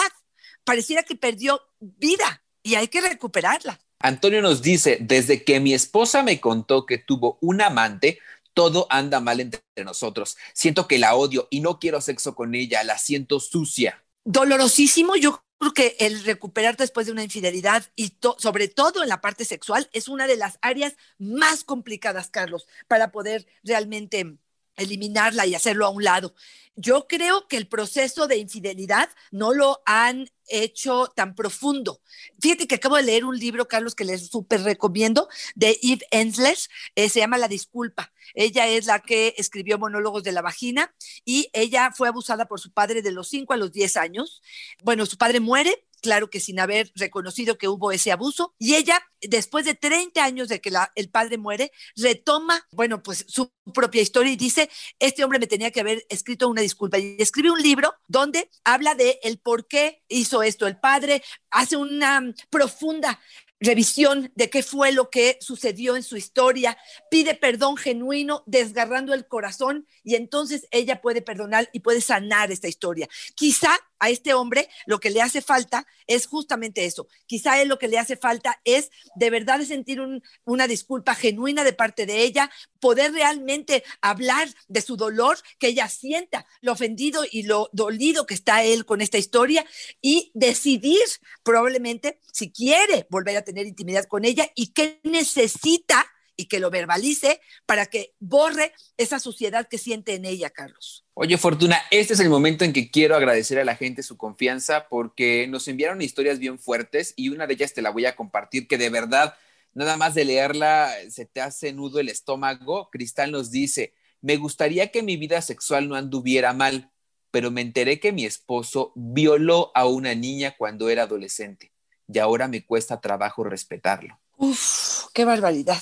Pareciera 0.64 1.04
que 1.04 1.16
perdió 1.16 1.62
vida 1.80 2.44
y 2.64 2.76
hay 2.76 2.88
que 2.88 3.02
recuperarla. 3.02 3.80
Antonio 4.00 4.42
nos 4.42 4.62
dice, 4.62 4.98
desde 5.00 5.44
que 5.44 5.60
mi 5.60 5.74
esposa 5.74 6.24
me 6.24 6.40
contó 6.40 6.86
que 6.86 6.98
tuvo 6.98 7.38
un 7.42 7.62
amante, 7.62 8.20
todo 8.54 8.88
anda 8.90 9.20
mal 9.20 9.40
entre 9.40 9.62
nosotros. 9.84 10.38
Siento 10.54 10.88
que 10.88 11.00
la 11.00 11.16
odio 11.16 11.48
y 11.50 11.62
no 11.62 11.80
quiero 11.80 12.02
sexo 12.02 12.36
con 12.36 12.56
ella, 12.56 12.84
la 12.84 12.98
siento 12.98 13.40
sucia. 13.40 14.04
Dolorosísimo, 14.24 15.16
yo 15.16 15.44
creo 15.62 15.74
que 15.74 15.96
el 16.00 16.24
recuperar 16.24 16.76
después 16.76 17.06
de 17.06 17.12
una 17.12 17.24
infidelidad 17.24 17.86
y 17.96 18.18
sobre 18.40 18.68
todo 18.68 19.04
en 19.04 19.10
la 19.10 19.22
parte 19.22 19.46
sexual 19.46 19.88
es 19.94 20.08
una 20.08 20.26
de 20.26 20.36
las 20.36 20.58
áreas 20.64 20.96
más 21.20 21.64
complicadas, 21.64 22.32
Carlos, 22.32 22.66
para 22.88 23.12
poder 23.12 23.46
realmente 23.64 24.38
eliminarla 24.76 25.46
y 25.46 25.56
hacerlo 25.56 25.86
a 25.86 25.90
un 25.90 26.04
lado. 26.04 26.34
Yo 26.76 27.06
creo 27.08 27.48
que 27.48 27.58
el 27.58 27.68
proceso 27.68 28.28
de 28.28 28.38
infidelidad 28.38 29.10
no 29.32 29.54
lo 29.54 29.82
han 29.86 30.30
hecho 30.48 31.12
tan 31.16 31.36
profundo. 31.36 32.02
Fíjate 32.40 32.68
que 32.68 32.76
acabo 32.76 32.96
de 32.96 33.04
leer 33.04 33.26
un 33.26 33.38
libro, 33.38 33.68
Carlos, 33.68 33.94
que 33.94 34.06
les 34.06 34.28
súper 34.28 34.64
recomiendo, 34.64 35.28
de 35.56 35.78
Eve 35.82 36.06
Ensler, 36.12 36.58
eh, 36.96 37.10
se 37.10 37.20
llama 37.20 37.38
La 37.38 37.48
Disculpa. 37.48 38.14
Ella 38.34 38.68
es 38.68 38.86
la 38.86 39.00
que 39.00 39.34
escribió 39.38 39.78
Monólogos 39.78 40.24
de 40.24 40.32
la 40.32 40.42
Vagina 40.42 40.94
y 41.26 41.50
ella 41.54 41.92
fue 41.96 42.08
abusada 42.08 42.46
por 42.46 42.60
su 42.60 42.72
padre 42.72 43.02
de 43.02 43.12
los 43.12 43.30
5 43.30 43.54
a 43.54 43.58
los 43.58 43.72
10 43.72 43.98
años. 43.98 44.42
Bueno, 44.84 45.06
su 45.06 45.18
padre 45.18 45.40
muere 45.40 45.86
claro 46.02 46.30
que 46.30 46.40
sin 46.40 46.60
haber 46.60 46.92
reconocido 46.96 47.58
que 47.58 47.68
hubo 47.68 47.92
ese 47.92 48.12
abuso. 48.12 48.54
Y 48.60 48.76
ella, 48.76 49.02
después 49.22 49.66
de 49.66 49.76
30 49.76 50.24
años 50.24 50.50
de 50.50 50.60
que 50.60 50.72
el 50.96 51.10
padre 51.10 51.38
muere, 51.38 51.72
retoma, 51.96 52.68
bueno, 52.72 53.02
pues 53.04 53.26
su 53.28 53.52
propia 53.74 54.02
historia 54.02 54.34
y 54.34 54.38
dice, 54.38 54.70
este 55.00 55.24
hombre 55.24 55.40
me 55.40 55.48
tenía 55.48 55.72
que 55.72 55.82
haber 55.82 56.06
escrito 56.10 56.50
una 56.50 56.62
disculpa. 56.62 56.98
Y 56.98 57.16
escribe 57.20 57.52
un 57.52 57.62
libro 57.62 57.94
donde 58.08 58.50
habla 58.64 58.96
de 58.96 59.20
el 59.24 59.40
por 59.40 59.68
qué 59.68 60.04
hizo 60.10 60.44
esto. 60.44 60.68
El 60.68 60.80
padre 60.80 61.24
hace 61.50 61.78
una 61.78 62.34
profunda 62.50 63.20
revisión 63.62 64.32
de 64.36 64.50
qué 64.50 64.64
fue 64.64 64.92
lo 64.92 65.10
que 65.10 65.38
sucedió 65.40 65.96
en 65.96 66.04
su 66.04 66.18
historia, 66.18 66.78
pide 67.10 67.36
perdón 67.36 67.78
genuino, 67.78 68.44
desgarrando 68.48 69.14
el 69.14 69.28
corazón 69.28 69.88
y 70.04 70.16
entonces 70.16 70.68
ella 70.72 71.00
puede 71.00 71.22
perdonar 71.22 71.70
y 71.72 71.82
puede 71.82 72.02
sanar 72.02 72.52
esta 72.52 72.68
historia. 72.68 73.08
Quizá 73.36 73.78
a 74.02 74.10
este 74.10 74.34
hombre 74.34 74.68
lo 74.86 75.00
que 75.00 75.12
le 75.12 75.22
hace 75.22 75.42
falta 75.42 75.88
es 76.08 76.26
justamente 76.26 76.86
eso. 76.86 77.08
Quizá 77.28 77.62
él 77.62 77.70
lo 77.70 77.80
que 77.80 77.88
le 77.88 78.00
hace 78.00 78.18
falta 78.18 78.60
es 78.66 78.90
de 79.16 79.30
verdad 79.30 79.62
sentir 79.62 80.02
una 80.44 80.68
disculpa 80.68 81.16
genuina 81.16 81.64
de 81.64 81.72
parte 81.72 82.06
de 82.06 82.24
ella, 82.24 82.52
poder 82.80 83.14
realmente 83.14 83.84
hablar 84.02 84.50
de 84.68 84.82
su 84.82 84.98
dolor, 84.98 85.38
que 85.60 85.68
ella 85.68 85.88
sienta 85.88 86.46
lo 86.62 86.74
ofendido 86.74 87.24
y 87.32 87.44
lo 87.44 87.70
dolido 87.72 88.26
que 88.26 88.34
está 88.34 88.64
él 88.64 88.86
con 88.86 89.02
esta 89.02 89.20
historia 89.20 89.66
y 90.02 90.32
decidir 90.34 91.00
probablemente 91.44 92.20
si 92.34 92.52
quiere 92.52 93.06
volver 93.10 93.38
a 93.38 93.44
tener 93.44 93.68
intimidad 93.68 94.06
con 94.06 94.26
ella 94.26 94.50
y 94.56 94.74
qué 94.74 95.00
necesita 95.04 96.08
y 96.42 96.46
que 96.46 96.60
lo 96.60 96.72
verbalice 96.72 97.40
para 97.68 97.86
que 97.86 98.16
borre 98.20 98.74
esa 98.98 99.20
suciedad 99.20 99.68
que 99.68 99.78
siente 99.78 100.16
en 100.16 100.26
ella, 100.26 100.50
Carlos. 100.50 101.06
Oye, 101.14 101.38
Fortuna, 101.38 101.78
este 101.92 102.14
es 102.14 102.20
el 102.20 102.30
momento 102.30 102.66
en 102.66 102.74
que 102.74 102.90
quiero 102.90 103.16
agradecer 103.16 103.60
a 103.60 103.64
la 103.64 103.76
gente 103.76 104.02
su 104.02 104.18
confianza 104.18 104.88
porque 104.90 105.46
nos 105.48 105.68
enviaron 105.68 106.02
historias 106.02 106.40
bien 106.40 106.58
fuertes 106.58 107.14
y 107.16 107.30
una 107.30 107.46
de 107.46 107.54
ellas 107.54 107.74
te 107.74 107.84
la 107.84 107.92
voy 107.92 108.08
a 108.08 108.16
compartir 108.16 108.68
que 108.68 108.80
de 108.80 108.90
verdad, 108.90 109.36
nada 109.76 109.98
más 109.98 110.16
de 110.16 110.26
leerla, 110.26 110.92
se 111.10 111.28
te 111.28 111.42
hace 111.42 111.74
nudo 111.74 112.00
el 112.00 112.10
estómago. 112.10 112.90
Cristal 112.90 113.32
nos 113.32 113.52
dice, 113.52 113.94
me 114.20 114.38
gustaría 114.38 114.88
que 114.88 115.04
mi 115.04 115.18
vida 115.18 115.44
sexual 115.44 115.88
no 115.88 115.96
anduviera 115.96 116.54
mal, 116.54 116.92
pero 117.30 117.52
me 117.52 117.62
enteré 117.62 118.00
que 118.00 118.12
mi 118.12 118.26
esposo 118.26 118.94
violó 118.96 119.72
a 119.76 119.86
una 119.86 120.16
niña 120.16 120.56
cuando 120.58 120.90
era 120.90 121.04
adolescente 121.04 121.72
y 122.12 122.18
ahora 122.18 122.48
me 122.48 122.66
cuesta 122.66 123.00
trabajo 123.00 123.44
respetarlo. 123.44 124.20
Uf, 124.38 125.06
qué 125.14 125.24
barbaridad. 125.24 125.82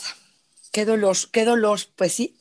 Qué 0.72 0.86
dolor, 0.86 1.18
qué 1.32 1.46
dolor, 1.46 1.80
pues 1.96 2.14
sí, 2.14 2.38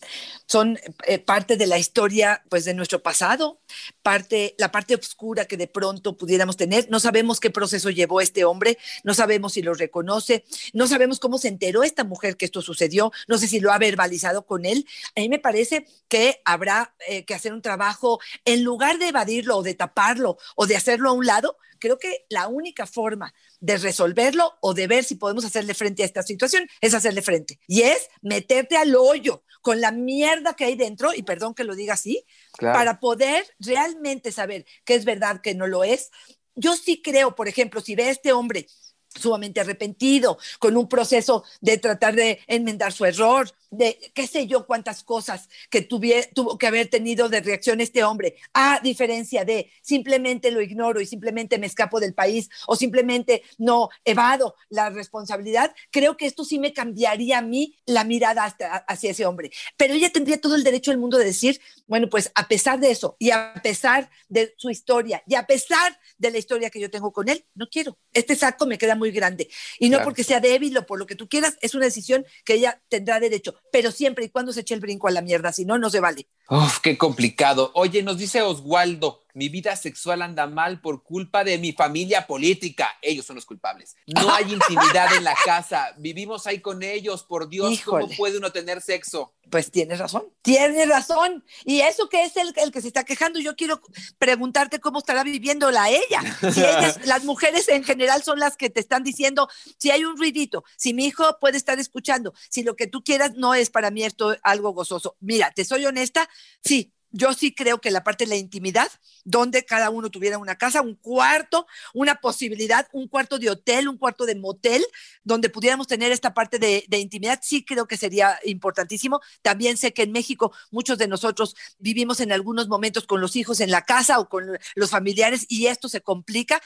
son 0.46 0.78
eh, 1.06 1.18
parte 1.18 1.56
de 1.56 1.66
la 1.66 1.78
historia, 1.78 2.42
pues 2.50 2.66
de 2.66 2.74
nuestro 2.74 3.02
pasado, 3.02 3.60
parte, 4.02 4.54
la 4.58 4.70
parte 4.70 4.94
oscura 4.94 5.46
que 5.46 5.56
de 5.56 5.66
pronto 5.66 6.16
pudiéramos 6.16 6.58
tener. 6.58 6.90
No 6.90 7.00
sabemos 7.00 7.40
qué 7.40 7.50
proceso 7.50 7.88
llevó 7.88 8.20
este 8.20 8.44
hombre, 8.44 8.76
no 9.02 9.14
sabemos 9.14 9.54
si 9.54 9.62
lo 9.62 9.72
reconoce, 9.72 10.44
no 10.74 10.86
sabemos 10.86 11.20
cómo 11.20 11.38
se 11.38 11.48
enteró 11.48 11.82
esta 11.82 12.04
mujer 12.04 12.36
que 12.36 12.44
esto 12.44 12.60
sucedió, 12.60 13.12
no 13.28 13.38
sé 13.38 13.48
si 13.48 13.60
lo 13.60 13.72
ha 13.72 13.78
verbalizado 13.78 14.44
con 14.44 14.66
él. 14.66 14.86
A 15.16 15.20
mí 15.20 15.30
me 15.30 15.38
parece 15.38 15.86
que 16.08 16.42
habrá 16.44 16.94
eh, 17.08 17.24
que 17.24 17.34
hacer 17.34 17.54
un 17.54 17.62
trabajo, 17.62 18.20
en 18.44 18.62
lugar 18.62 18.98
de 18.98 19.08
evadirlo 19.08 19.56
o 19.56 19.62
de 19.62 19.74
taparlo 19.74 20.36
o 20.54 20.66
de 20.66 20.76
hacerlo 20.76 21.08
a 21.08 21.12
un 21.14 21.24
lado, 21.24 21.56
creo 21.78 21.98
que 21.98 22.26
la 22.28 22.48
única 22.48 22.86
forma 22.86 23.34
de 23.60 23.78
resolverlo 23.78 24.54
o 24.60 24.74
de 24.74 24.86
ver 24.86 25.04
si 25.04 25.14
podemos 25.14 25.44
hacerle 25.44 25.74
frente 25.74 26.02
a 26.02 26.06
esta 26.06 26.22
situación 26.22 26.68
es 26.80 26.94
hacerle 26.94 27.22
frente. 27.22 27.58
Y 27.66 27.82
es 27.82 28.08
meterte 28.22 28.76
al 28.76 28.94
hoyo 28.96 29.44
con 29.62 29.80
la 29.80 29.92
mierda 29.92 30.54
que 30.54 30.64
hay 30.64 30.76
dentro, 30.76 31.12
y 31.14 31.22
perdón 31.22 31.54
que 31.54 31.64
lo 31.64 31.74
diga 31.74 31.94
así, 31.94 32.24
para 32.58 33.00
poder 33.00 33.44
realmente 33.58 34.32
saber 34.32 34.64
qué 34.84 34.94
es 34.94 35.04
verdad, 35.04 35.40
qué 35.42 35.54
no 35.54 35.66
lo 35.66 35.84
es. 35.84 36.10
Yo 36.54 36.76
sí 36.76 37.02
creo, 37.02 37.34
por 37.34 37.48
ejemplo, 37.48 37.80
si 37.80 37.94
ve 37.94 38.04
a 38.04 38.10
este 38.10 38.32
hombre 38.32 38.66
sumamente 39.14 39.60
arrepentido, 39.60 40.38
con 40.58 40.76
un 40.76 40.88
proceso 40.88 41.44
de 41.60 41.78
tratar 41.78 42.14
de 42.14 42.40
enmendar 42.46 42.92
su 42.92 43.04
error, 43.04 43.50
de 43.70 43.98
qué 44.14 44.26
sé 44.26 44.46
yo 44.46 44.66
cuántas 44.66 45.02
cosas 45.02 45.48
que 45.70 45.82
tuvo 45.82 46.58
que 46.58 46.66
haber 46.66 46.88
tenido 46.88 47.28
de 47.28 47.40
reacción 47.40 47.80
este 47.80 48.04
hombre, 48.04 48.36
a 48.54 48.80
diferencia 48.82 49.44
de 49.44 49.70
simplemente 49.82 50.50
lo 50.50 50.62
ignoro 50.62 51.00
y 51.00 51.06
simplemente 51.06 51.58
me 51.58 51.66
escapo 51.66 52.00
del 52.00 52.14
país 52.14 52.48
o 52.66 52.76
simplemente 52.76 53.42
no 53.58 53.90
evado 54.04 54.54
la 54.70 54.90
responsabilidad, 54.90 55.74
creo 55.90 56.16
que 56.16 56.26
esto 56.26 56.44
sí 56.44 56.58
me 56.58 56.72
cambiaría 56.72 57.38
a 57.38 57.42
mí 57.42 57.76
la 57.86 58.04
mirada 58.04 58.56
hacia 58.86 59.10
ese 59.10 59.26
hombre. 59.26 59.50
Pero 59.76 59.94
ella 59.94 60.10
tendría 60.10 60.40
todo 60.40 60.54
el 60.54 60.64
derecho 60.64 60.90
del 60.90 61.00
mundo 61.00 61.18
de 61.18 61.24
decir, 61.24 61.60
bueno, 61.86 62.08
pues 62.08 62.30
a 62.34 62.48
pesar 62.48 62.80
de 62.80 62.90
eso 62.90 63.16
y 63.18 63.30
a 63.30 63.54
pesar 63.62 64.10
de 64.28 64.54
su 64.56 64.70
historia 64.70 65.22
y 65.26 65.34
a 65.34 65.46
pesar 65.46 65.98
de 66.16 66.30
la 66.30 66.38
historia 66.38 66.70
que 66.70 66.80
yo 66.80 66.90
tengo 66.90 67.12
con 67.12 67.28
él, 67.28 67.44
no 67.54 67.68
quiero. 67.68 67.98
Este 68.12 68.34
saco 68.34 68.66
me 68.66 68.78
queda 68.78 68.94
muy 68.98 69.10
grande. 69.10 69.48
Y 69.78 69.88
no 69.88 70.02
porque 70.02 70.24
sea 70.24 70.40
débil 70.40 70.76
o 70.76 70.86
por 70.86 70.98
lo 70.98 71.06
que 71.06 71.14
tú 71.14 71.28
quieras, 71.28 71.56
es 71.60 71.74
una 71.74 71.86
decisión 71.86 72.26
que 72.44 72.54
ella 72.54 72.82
tendrá 72.88 73.20
derecho, 73.20 73.54
pero 73.72 73.90
siempre 73.90 74.26
y 74.26 74.28
cuando 74.28 74.52
se 74.52 74.60
eche 74.60 74.74
el 74.74 74.80
brinco 74.80 75.08
a 75.08 75.12
la 75.12 75.22
mierda, 75.22 75.52
si 75.52 75.64
no, 75.64 75.78
no 75.78 75.88
se 75.88 76.00
vale. 76.00 76.28
Uf, 76.50 76.80
qué 76.80 76.98
complicado. 76.98 77.70
Oye, 77.74 78.02
nos 78.02 78.18
dice 78.18 78.42
Oswaldo, 78.42 79.22
mi 79.38 79.48
vida 79.48 79.76
sexual 79.76 80.22
anda 80.22 80.48
mal 80.48 80.80
por 80.80 81.04
culpa 81.04 81.44
de 81.44 81.58
mi 81.58 81.72
familia 81.72 82.26
política. 82.26 82.98
Ellos 83.00 83.24
son 83.24 83.36
los 83.36 83.46
culpables. 83.46 83.94
No 84.06 84.34
hay 84.34 84.52
intimidad 84.52 85.14
en 85.14 85.22
la 85.22 85.36
casa. 85.44 85.94
Vivimos 85.96 86.46
ahí 86.48 86.60
con 86.60 86.82
ellos. 86.82 87.22
Por 87.22 87.48
Dios, 87.48 87.80
¿cómo 87.84 88.08
puede 88.16 88.38
uno 88.38 88.50
tener 88.50 88.82
sexo? 88.82 89.32
Pues 89.48 89.70
tienes 89.70 90.00
razón, 90.00 90.24
tienes 90.42 90.88
razón. 90.88 91.44
Y 91.64 91.80
eso 91.80 92.08
que 92.08 92.24
es 92.24 92.36
el, 92.36 92.52
el, 92.56 92.72
que 92.72 92.82
se 92.82 92.88
está 92.88 93.04
quejando, 93.04 93.38
yo 93.38 93.56
quiero 93.56 93.80
preguntarte 94.18 94.80
cómo 94.80 94.98
estará 94.98 95.22
viviéndola 95.22 95.88
ella. 95.88 96.20
Si 96.52 96.60
ellas, 96.60 97.06
las 97.06 97.24
mujeres 97.24 97.68
en 97.68 97.84
general 97.84 98.22
son 98.22 98.40
las 98.40 98.56
que 98.56 98.68
te 98.68 98.80
están 98.80 99.04
diciendo, 99.04 99.48
si 99.78 99.90
hay 99.90 100.04
un 100.04 100.18
ruidito, 100.18 100.64
si 100.76 100.92
mi 100.92 101.06
hijo 101.06 101.38
puede 101.40 101.56
estar 101.56 101.78
escuchando, 101.78 102.34
si 102.50 102.62
lo 102.62 102.76
que 102.76 102.88
tú 102.88 103.02
quieras 103.02 103.36
no 103.36 103.54
es 103.54 103.70
para 103.70 103.90
mí 103.90 104.02
esto 104.02 104.36
algo 104.42 104.72
gozoso. 104.72 105.16
Mira, 105.20 105.50
te 105.52 105.64
soy 105.64 105.86
honesta, 105.86 106.28
sí, 106.62 106.92
yo 107.10 107.32
sí 107.32 107.54
creo 107.54 107.80
que 107.80 107.90
la 107.90 108.04
parte 108.04 108.24
de 108.24 108.30
la 108.30 108.36
intimidad, 108.36 108.88
donde 109.24 109.64
cada 109.64 109.90
uno 109.90 110.10
tuviera 110.10 110.38
una 110.38 110.56
casa, 110.56 110.82
un 110.82 110.94
cuarto, 110.94 111.66
una 111.94 112.16
posibilidad, 112.16 112.86
un 112.92 113.08
cuarto 113.08 113.38
de 113.38 113.50
hotel, 113.50 113.88
un 113.88 113.98
cuarto 113.98 114.26
de 114.26 114.34
motel, 114.34 114.84
donde 115.22 115.48
pudiéramos 115.48 115.86
tener 115.86 116.12
esta 116.12 116.34
parte 116.34 116.58
de, 116.58 116.84
intimidad, 116.98 117.40
sí 117.42 117.64
creo 117.64 117.86
que 117.86 117.96
sería 117.96 118.38
importantísimo. 118.44 119.20
También 119.42 119.76
sé 119.76 119.92
que 119.92 120.02
en 120.02 120.12
México 120.12 120.52
muchos 120.70 120.98
de 120.98 121.08
nosotros 121.08 121.56
vivimos 121.78 122.20
en 122.20 122.32
algunos 122.32 122.68
momentos 122.68 123.06
con 123.06 123.20
los 123.20 123.36
hijos 123.36 123.60
en 123.60 123.70
la 123.70 123.82
casa 123.82 124.18
o 124.18 124.28
con 124.28 124.58
los 124.74 124.90
familiares 124.90 125.46
y 125.48 125.66
esto 125.66 125.88
se 125.88 126.00
complica. 126.00 126.60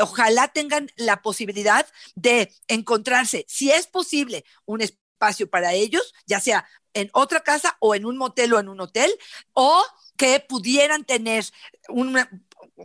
Ojalá 0.00 0.48
tengan 0.48 0.88
la 0.96 1.20
posibilidad 1.20 1.86
de 2.14 2.50
encontrarse, 2.68 3.44
si 3.48 3.70
es 3.70 3.86
posible, 3.86 4.44
un 4.64 4.80
espacio 4.80 5.50
para 5.50 5.74
ellos, 5.74 6.14
ya 6.26 6.40
sea 6.40 6.66
en 6.94 7.10
otra 7.12 7.40
casa 7.40 7.76
o 7.80 7.94
en 7.94 8.04
un 8.04 8.16
motel 8.16 8.52
o 8.54 8.58
en 8.60 8.68
un 8.68 8.80
hotel, 8.80 9.10
o 9.52 9.82
que 10.16 10.40
pudieran 10.40 11.04
tener 11.04 11.44
un 11.88 12.16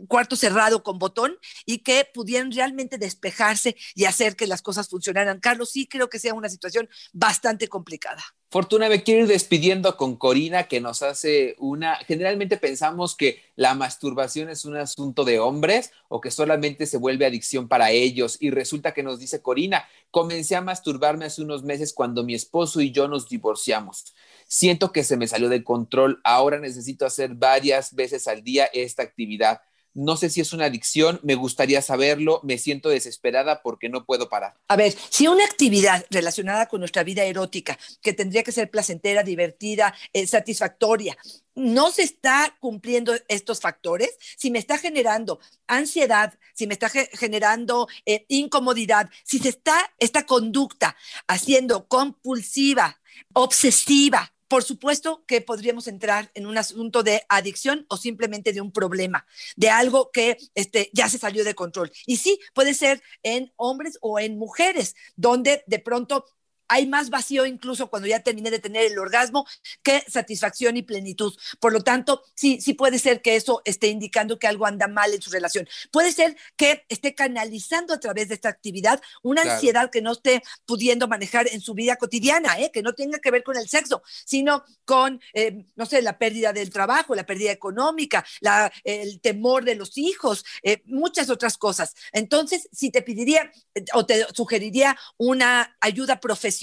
cuarto 0.08 0.36
cerrado 0.36 0.82
con 0.82 0.98
botón 0.98 1.36
y 1.64 1.78
que 1.78 2.08
pudieran 2.12 2.52
realmente 2.52 2.98
despejarse 2.98 3.76
y 3.94 4.04
hacer 4.04 4.36
que 4.36 4.46
las 4.46 4.62
cosas 4.62 4.88
funcionaran. 4.88 5.40
Carlos, 5.40 5.70
sí 5.70 5.86
creo 5.86 6.08
que 6.08 6.18
sea 6.18 6.34
una 6.34 6.48
situación 6.48 6.88
bastante 7.12 7.68
complicada. 7.68 8.22
Fortuna, 8.50 8.88
me 8.88 9.02
quiero 9.02 9.22
ir 9.22 9.26
despidiendo 9.26 9.98
con 9.98 10.16
Corina, 10.16 10.68
que 10.68 10.80
nos 10.80 11.02
hace 11.02 11.54
una. 11.58 11.96
Generalmente 11.96 12.56
pensamos 12.56 13.14
que 13.14 13.42
la 13.56 13.74
masturbación 13.74 14.48
es 14.48 14.64
un 14.64 14.76
asunto 14.76 15.24
de 15.24 15.38
hombres 15.38 15.92
o 16.08 16.22
que 16.22 16.30
solamente 16.30 16.86
se 16.86 16.96
vuelve 16.96 17.26
adicción 17.26 17.68
para 17.68 17.90
ellos. 17.90 18.38
Y 18.40 18.48
resulta 18.50 18.94
que 18.94 19.02
nos 19.02 19.18
dice 19.18 19.42
Corina: 19.42 19.86
comencé 20.10 20.56
a 20.56 20.62
masturbarme 20.62 21.26
hace 21.26 21.42
unos 21.42 21.62
meses 21.62 21.92
cuando 21.92 22.24
mi 22.24 22.34
esposo 22.34 22.80
y 22.80 22.90
yo 22.90 23.06
nos 23.06 23.28
divorciamos. 23.28 24.14
Siento 24.48 24.92
que 24.92 25.04
se 25.04 25.16
me 25.16 25.28
salió 25.28 25.48
de 25.48 25.62
control. 25.62 26.20
Ahora 26.24 26.58
necesito 26.58 27.04
hacer 27.06 27.34
varias 27.34 27.94
veces 27.94 28.26
al 28.26 28.42
día 28.42 28.64
esta 28.72 29.02
actividad. 29.02 29.60
No 29.92 30.16
sé 30.16 30.30
si 30.30 30.40
es 30.40 30.52
una 30.52 30.66
adicción, 30.66 31.18
me 31.22 31.34
gustaría 31.34 31.82
saberlo, 31.82 32.40
me 32.44 32.56
siento 32.56 32.88
desesperada 32.88 33.62
porque 33.62 33.88
no 33.88 34.06
puedo 34.06 34.28
parar. 34.28 34.54
A 34.68 34.76
ver, 34.76 34.94
si 35.10 35.26
una 35.26 35.44
actividad 35.44 36.06
relacionada 36.08 36.66
con 36.66 36.80
nuestra 36.80 37.02
vida 37.02 37.24
erótica, 37.24 37.76
que 38.00 38.12
tendría 38.12 38.44
que 38.44 38.52
ser 38.52 38.70
placentera, 38.70 39.22
divertida, 39.22 39.92
eh, 40.12 40.26
satisfactoria, 40.26 41.16
no 41.56 41.90
se 41.90 42.02
está 42.02 42.56
cumpliendo 42.60 43.12
estos 43.26 43.60
factores, 43.60 44.10
si 44.36 44.52
me 44.52 44.60
está 44.60 44.78
generando 44.78 45.40
ansiedad, 45.66 46.32
si 46.54 46.68
me 46.68 46.74
está 46.74 46.88
generando 46.88 47.88
eh, 48.06 48.24
incomodidad, 48.28 49.10
si 49.24 49.40
se 49.40 49.48
está 49.48 49.92
esta 49.98 50.24
conducta 50.26 50.96
haciendo 51.26 51.88
compulsiva, 51.88 53.00
obsesiva, 53.32 54.32
por 54.48 54.64
supuesto 54.64 55.24
que 55.26 55.40
podríamos 55.40 55.86
entrar 55.86 56.30
en 56.34 56.46
un 56.46 56.58
asunto 56.58 57.02
de 57.02 57.22
adicción 57.28 57.86
o 57.88 57.96
simplemente 57.96 58.52
de 58.52 58.60
un 58.60 58.72
problema, 58.72 59.26
de 59.56 59.70
algo 59.70 60.10
que 60.10 60.38
este, 60.54 60.90
ya 60.92 61.08
se 61.08 61.18
salió 61.18 61.44
de 61.44 61.54
control. 61.54 61.92
Y 62.06 62.16
sí, 62.16 62.40
puede 62.54 62.74
ser 62.74 63.02
en 63.22 63.52
hombres 63.56 63.98
o 64.00 64.18
en 64.18 64.38
mujeres, 64.38 64.96
donde 65.16 65.62
de 65.66 65.78
pronto 65.78 66.24
hay 66.68 66.86
más 66.86 67.10
vacío 67.10 67.46
incluso 67.46 67.88
cuando 67.88 68.08
ya 68.08 68.20
terminé 68.20 68.50
de 68.50 68.58
tener 68.58 68.84
el 68.84 68.98
orgasmo 68.98 69.46
que 69.82 70.04
satisfacción 70.08 70.76
y 70.76 70.82
plenitud. 70.82 71.34
Por 71.60 71.72
lo 71.72 71.82
tanto, 71.82 72.22
sí, 72.34 72.60
sí 72.60 72.74
puede 72.74 72.98
ser 72.98 73.22
que 73.22 73.36
eso 73.36 73.62
esté 73.64 73.88
indicando 73.88 74.38
que 74.38 74.46
algo 74.46 74.66
anda 74.66 74.86
mal 74.86 75.12
en 75.12 75.22
su 75.22 75.30
relación. 75.30 75.66
Puede 75.90 76.12
ser 76.12 76.36
que 76.56 76.84
esté 76.88 77.14
canalizando 77.14 77.94
a 77.94 78.00
través 78.00 78.28
de 78.28 78.34
esta 78.34 78.48
actividad 78.48 79.00
una 79.22 79.42
ansiedad 79.42 79.90
que 79.90 80.02
no 80.02 80.12
esté 80.12 80.42
pudiendo 80.66 81.08
manejar 81.08 81.48
en 81.50 81.60
su 81.60 81.74
vida 81.74 81.96
cotidiana, 81.96 82.60
¿eh? 82.60 82.70
que 82.72 82.82
no 82.82 82.92
tenga 82.92 83.18
que 83.18 83.30
ver 83.30 83.42
con 83.42 83.56
el 83.56 83.68
sexo, 83.68 84.02
sino 84.24 84.64
con, 84.84 85.20
eh, 85.32 85.64
no 85.76 85.86
sé, 85.86 86.02
la 86.02 86.18
pérdida 86.18 86.52
del 86.52 86.70
trabajo, 86.70 87.14
la 87.14 87.26
pérdida 87.26 87.50
económica, 87.50 88.24
la, 88.40 88.70
el 88.84 89.20
temor 89.20 89.64
de 89.64 89.74
los 89.74 89.96
hijos, 89.96 90.44
eh, 90.62 90.82
muchas 90.84 91.30
otras 91.30 91.56
cosas. 91.56 91.94
Entonces, 92.12 92.68
si 92.72 92.90
te 92.90 93.02
pediría 93.02 93.50
o 93.94 94.04
te 94.04 94.26
sugeriría 94.34 94.96
una 95.16 95.76
ayuda 95.80 96.20
profesional, 96.20 96.57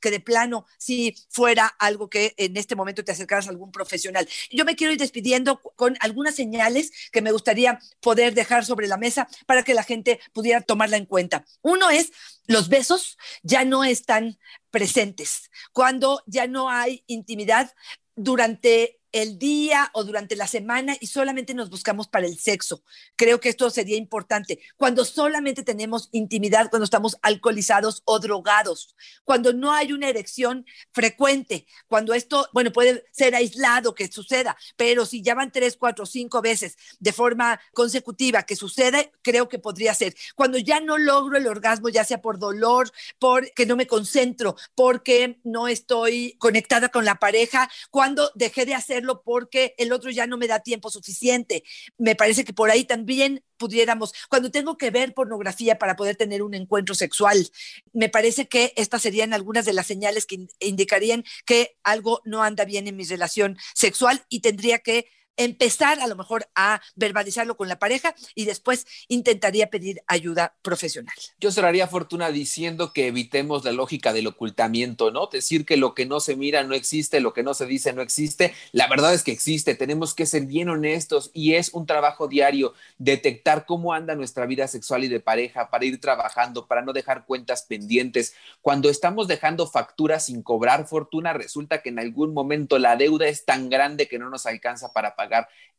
que 0.00 0.10
de 0.10 0.20
plano 0.20 0.66
si 0.78 1.14
fuera 1.28 1.66
algo 1.78 2.08
que 2.08 2.34
en 2.36 2.56
este 2.56 2.76
momento 2.76 3.04
te 3.04 3.12
acercaras 3.12 3.46
a 3.46 3.50
algún 3.50 3.72
profesional. 3.72 4.28
Yo 4.50 4.64
me 4.64 4.76
quiero 4.76 4.92
ir 4.92 4.98
despidiendo 4.98 5.60
con 5.76 5.96
algunas 6.00 6.34
señales 6.34 6.92
que 7.12 7.22
me 7.22 7.32
gustaría 7.32 7.78
poder 8.00 8.34
dejar 8.34 8.64
sobre 8.64 8.88
la 8.88 8.96
mesa 8.96 9.28
para 9.46 9.62
que 9.62 9.74
la 9.74 9.82
gente 9.82 10.20
pudiera 10.32 10.60
tomarla 10.60 10.96
en 10.96 11.06
cuenta. 11.06 11.44
Uno 11.62 11.90
es 11.90 12.12
los 12.46 12.68
besos 12.68 13.16
ya 13.42 13.64
no 13.64 13.84
están 13.84 14.38
presentes. 14.70 15.50
Cuando 15.72 16.22
ya 16.26 16.46
no 16.46 16.68
hay 16.68 17.04
intimidad 17.06 17.72
durante 18.16 18.99
el 19.12 19.38
día 19.38 19.90
o 19.92 20.04
durante 20.04 20.36
la 20.36 20.46
semana 20.46 20.96
y 21.00 21.06
solamente 21.06 21.54
nos 21.54 21.70
buscamos 21.70 22.08
para 22.08 22.26
el 22.26 22.38
sexo. 22.38 22.82
Creo 23.16 23.40
que 23.40 23.48
esto 23.48 23.70
sería 23.70 23.96
importante. 23.96 24.60
Cuando 24.76 25.04
solamente 25.04 25.62
tenemos 25.62 26.08
intimidad, 26.12 26.70
cuando 26.70 26.84
estamos 26.84 27.16
alcoholizados 27.22 28.02
o 28.04 28.18
drogados, 28.18 28.94
cuando 29.24 29.52
no 29.52 29.72
hay 29.72 29.92
una 29.92 30.08
erección 30.08 30.66
frecuente, 30.92 31.66
cuando 31.88 32.14
esto, 32.14 32.48
bueno, 32.52 32.72
puede 32.72 33.04
ser 33.12 33.34
aislado 33.34 33.94
que 33.94 34.10
suceda, 34.10 34.56
pero 34.76 35.06
si 35.06 35.22
ya 35.22 35.34
van 35.34 35.52
tres, 35.52 35.76
cuatro, 35.76 36.06
cinco 36.06 36.40
veces 36.40 36.76
de 36.98 37.12
forma 37.12 37.60
consecutiva 37.72 38.44
que 38.44 38.56
sucede, 38.56 39.12
creo 39.22 39.48
que 39.48 39.58
podría 39.58 39.94
ser. 39.94 40.14
Cuando 40.34 40.58
ya 40.58 40.80
no 40.80 40.98
logro 40.98 41.36
el 41.36 41.46
orgasmo, 41.46 41.88
ya 41.88 42.04
sea 42.04 42.22
por 42.22 42.38
dolor, 42.38 42.90
porque 43.18 43.66
no 43.66 43.76
me 43.76 43.86
concentro, 43.86 44.56
porque 44.74 45.40
no 45.44 45.68
estoy 45.68 46.36
conectada 46.38 46.88
con 46.88 47.04
la 47.04 47.16
pareja, 47.16 47.70
cuando 47.90 48.30
dejé 48.34 48.66
de 48.66 48.74
hacer 48.74 48.99
porque 49.22 49.74
el 49.78 49.92
otro 49.92 50.10
ya 50.10 50.26
no 50.26 50.36
me 50.36 50.46
da 50.46 50.60
tiempo 50.60 50.90
suficiente. 50.90 51.64
Me 51.98 52.14
parece 52.14 52.44
que 52.44 52.52
por 52.52 52.70
ahí 52.70 52.84
también 52.84 53.44
pudiéramos, 53.56 54.12
cuando 54.28 54.50
tengo 54.50 54.76
que 54.76 54.90
ver 54.90 55.14
pornografía 55.14 55.78
para 55.78 55.96
poder 55.96 56.16
tener 56.16 56.42
un 56.42 56.54
encuentro 56.54 56.94
sexual, 56.94 57.50
me 57.92 58.08
parece 58.08 58.48
que 58.48 58.72
estas 58.76 59.02
serían 59.02 59.34
algunas 59.34 59.64
de 59.64 59.72
las 59.72 59.86
señales 59.86 60.26
que 60.26 60.46
indicarían 60.60 61.24
que 61.44 61.76
algo 61.84 62.20
no 62.24 62.42
anda 62.42 62.64
bien 62.64 62.88
en 62.88 62.96
mi 62.96 63.04
relación 63.04 63.58
sexual 63.74 64.24
y 64.28 64.40
tendría 64.40 64.78
que 64.78 65.06
empezar 65.40 66.00
a 66.00 66.06
lo 66.06 66.16
mejor 66.16 66.46
a 66.54 66.82
verbalizarlo 66.96 67.56
con 67.56 67.66
la 67.66 67.78
pareja 67.78 68.14
y 68.34 68.44
después 68.44 68.86
intentaría 69.08 69.70
pedir 69.70 70.02
ayuda 70.06 70.54
profesional. 70.60 71.14
Yo 71.38 71.50
cerraría 71.50 71.88
fortuna 71.88 72.30
diciendo 72.30 72.92
que 72.92 73.06
evitemos 73.06 73.64
la 73.64 73.72
lógica 73.72 74.12
del 74.12 74.26
ocultamiento, 74.26 75.10
¿no? 75.10 75.28
Decir 75.28 75.64
que 75.64 75.78
lo 75.78 75.94
que 75.94 76.04
no 76.04 76.20
se 76.20 76.36
mira 76.36 76.62
no 76.62 76.74
existe, 76.74 77.20
lo 77.20 77.32
que 77.32 77.42
no 77.42 77.54
se 77.54 77.64
dice 77.64 77.94
no 77.94 78.02
existe. 78.02 78.52
La 78.72 78.86
verdad 78.86 79.14
es 79.14 79.22
que 79.22 79.32
existe, 79.32 79.74
tenemos 79.74 80.12
que 80.12 80.26
ser 80.26 80.44
bien 80.44 80.68
honestos 80.68 81.30
y 81.32 81.54
es 81.54 81.70
un 81.72 81.86
trabajo 81.86 82.28
diario 82.28 82.74
detectar 82.98 83.64
cómo 83.64 83.94
anda 83.94 84.14
nuestra 84.14 84.44
vida 84.44 84.68
sexual 84.68 85.04
y 85.04 85.08
de 85.08 85.20
pareja 85.20 85.70
para 85.70 85.86
ir 85.86 86.02
trabajando, 86.02 86.66
para 86.66 86.82
no 86.82 86.92
dejar 86.92 87.24
cuentas 87.24 87.62
pendientes. 87.62 88.34
Cuando 88.60 88.90
estamos 88.90 89.26
dejando 89.26 89.66
facturas 89.66 90.26
sin 90.26 90.42
cobrar 90.42 90.86
fortuna, 90.86 91.32
resulta 91.32 91.80
que 91.80 91.88
en 91.88 91.98
algún 91.98 92.34
momento 92.34 92.78
la 92.78 92.96
deuda 92.96 93.26
es 93.26 93.46
tan 93.46 93.70
grande 93.70 94.06
que 94.06 94.18
no 94.18 94.28
nos 94.28 94.44
alcanza 94.44 94.92
para 94.92 95.16
pagar 95.16 95.29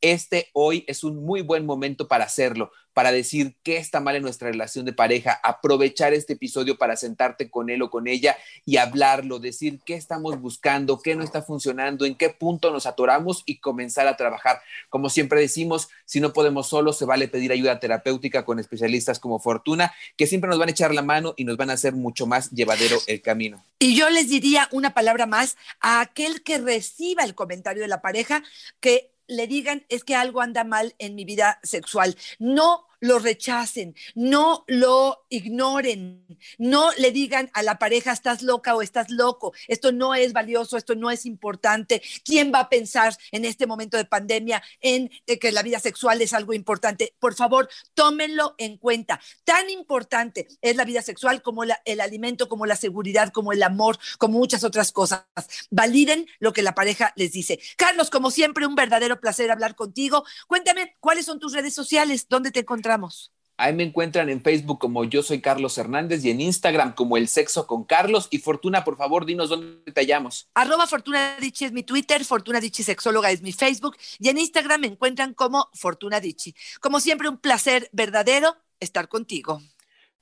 Este 0.02 0.50
hoy 0.54 0.84
es 0.88 1.04
un 1.04 1.24
muy 1.24 1.42
buen 1.42 1.66
momento 1.66 2.08
para 2.08 2.26
hacerlo, 2.26 2.72
para 2.94 3.12
decir 3.12 3.56
qué 3.64 3.78
está 3.78 4.00
mal 4.00 4.16
en 4.16 4.24
nuestra 4.24 4.50
relación 4.50 4.84
de 4.84 4.94
pareja, 4.94 5.40
aprovechar 5.44 6.14
este 6.14 6.34
episodio 6.34 6.78
para 6.78 6.96
sentarte 6.96 7.52
con 7.52 7.70
él 7.70 7.84
o 7.84 7.92
con 7.92 8.08
ella 8.08 8.36
y 8.66 8.78
hablarlo, 8.78 9.38
decir 9.38 9.80
qué 9.86 9.94
estamos 9.94 10.42
buscando, 10.42 11.00
qué 11.00 11.16
no 11.16 11.24
está 11.24 11.44
funcionando, 11.44 12.06
en 12.06 12.16
qué 12.16 12.30
punto 12.30 12.72
nos 12.72 12.88
atoramos 12.88 13.44
y 13.46 13.60
comenzar 13.60 14.08
a 14.08 14.18
trabajar. 14.18 14.60
Como 14.90 15.08
siempre 15.10 15.40
decimos, 15.40 15.90
si 16.06 16.20
no 16.20 16.34
podemos 16.34 16.70
solos, 16.70 16.98
se 16.98 17.06
vale 17.06 17.28
pedir 17.28 17.52
ayuda 17.52 17.80
terapéutica 17.80 18.44
con 18.44 18.58
especialistas 18.58 19.20
como 19.20 19.40
Fortuna, 19.40 19.94
que 20.18 20.26
siempre 20.26 20.50
nos 20.50 20.58
van 20.58 20.70
a 20.70 20.72
echar 20.72 20.96
la 20.96 21.04
mano 21.04 21.36
y 21.38 21.46
nos 21.46 21.58
van 21.58 21.70
a 21.70 21.74
hacer 21.74 21.94
mucho 21.94 22.26
más 22.26 22.50
llevadero 22.50 22.98
el 23.06 23.22
camino. 23.22 23.64
Y 23.78 23.96
yo 23.96 24.10
les 24.10 24.30
diría 24.30 24.68
una 24.72 24.96
palabra 24.96 25.28
más 25.28 25.58
a 25.80 26.02
aquel 26.02 26.42
que 26.42 26.58
reciba 26.58 27.24
el 27.24 27.36
comentario 27.36 27.84
de 27.84 27.88
la 27.88 28.02
pareja, 28.02 28.44
que 28.80 29.11
le 29.32 29.48
digan 29.48 29.86
es 29.88 30.04
que 30.04 30.16
algo 30.16 30.42
anda 30.42 30.64
mal 30.64 30.94
en 31.00 31.16
mi 31.16 31.24
vida 31.24 31.60
sexual. 31.64 32.18
No 32.38 32.86
lo 33.02 33.20
rechacen, 33.20 33.96
no 34.16 34.64
lo 34.68 35.26
ignoren, 35.30 36.26
no 36.58 36.92
le 36.98 37.12
digan 37.12 37.50
a 37.54 37.64
la 37.64 37.78
pareja 37.78 38.14
estás 38.14 38.44
loca 38.44 38.76
o 38.76 38.82
estás 38.82 39.10
loco, 39.10 39.54
esto 39.68 39.92
no 39.92 40.16
es 40.16 40.34
valioso, 40.34 40.78
esto 40.78 40.96
no 40.96 41.12
es 41.12 41.26
importante. 41.26 42.02
¿Quién 42.24 42.54
va 42.54 42.62
a 42.62 42.70
pensar 42.70 43.18
en 43.32 43.44
este 43.44 43.68
momento 43.68 43.98
de 43.98 44.06
pandemia 44.06 44.62
en 44.80 45.12
eh, 45.26 45.40
que 45.40 45.52
la 45.52 45.64
vida 45.64 45.80
sexual 45.80 46.22
es 46.22 46.34
algo 46.34 46.54
importante? 46.54 47.16
Por 47.20 47.34
favor, 47.34 47.70
tómenlo 47.94 48.56
en 48.58 48.78
cuenta. 48.78 49.20
Tan 49.44 49.70
importante 49.70 50.48
es 50.62 50.76
la 50.76 50.86
vida 50.86 51.02
sexual 51.02 51.42
como 51.42 51.64
el 51.64 52.02
alimento, 52.02 52.48
como 52.48 52.66
la 52.66 52.76
seguridad, 52.76 53.32
como 53.32 53.52
el 53.52 53.64
amor, 53.64 53.98
como 54.20 54.38
muchas 54.38 54.64
otras 54.64 54.92
cosas. 54.92 55.26
Validen 55.72 56.28
lo 56.40 56.54
que 56.54 56.62
la 56.62 56.76
pareja 56.76 57.14
les 57.16 57.32
dice. 57.32 57.60
Carlos, 57.78 58.10
como 58.10 58.30
siempre, 58.30 58.68
un 58.68 58.76
verdadero 58.76 59.20
placer 59.20 59.50
hablar 59.50 59.76
contigo. 59.76 60.24
Cuéntame, 60.48 60.96
¿cuáles 61.00 61.26
son 61.26 61.40
tus 61.40 61.54
redes 61.54 61.74
sociales? 61.74 62.28
¿Dónde 62.30 62.52
te 62.52 62.64
encontramos? 62.92 63.32
Ahí 63.58 63.74
me 63.74 63.84
encuentran 63.84 64.30
en 64.30 64.42
Facebook 64.42 64.80
como 64.80 65.04
yo 65.04 65.22
soy 65.22 65.40
Carlos 65.40 65.78
Hernández 65.78 66.26
y 66.26 66.32
en 66.32 66.42
Instagram 66.42 66.96
como 66.96 67.16
El 67.16 67.28
Sexo 67.28 67.68
con 67.68 67.84
Carlos. 67.84 68.28
Y 68.32 68.40
Fortuna, 68.40 68.84
por 68.84 68.98
favor, 68.98 69.24
dinos 69.26 69.50
dónde 69.50 69.92
te 69.92 70.02
hallamos. 70.02 70.48
Arroba 70.56 70.88
Fortuna 70.88 71.38
Dichi 71.40 71.66
es 71.66 71.72
mi 71.72 71.84
Twitter, 71.84 72.26
Fortuna 72.26 72.60
Dichi 72.60 72.82
Sexóloga 72.82 73.30
es 73.30 73.44
mi 73.44 73.52
Facebook 73.52 73.98
y 74.18 74.30
en 74.30 74.40
Instagram 74.40 74.82
me 74.82 74.88
encuentran 74.88 75.36
como 75.36 75.70
Fortuna 75.74 76.20
Dichi. 76.20 76.56
Como 76.80 77.00
siempre, 77.00 77.30
un 77.30 77.38
placer 77.38 77.88
verdadero 77.92 78.56
estar 78.80 79.08
contigo. 79.08 79.62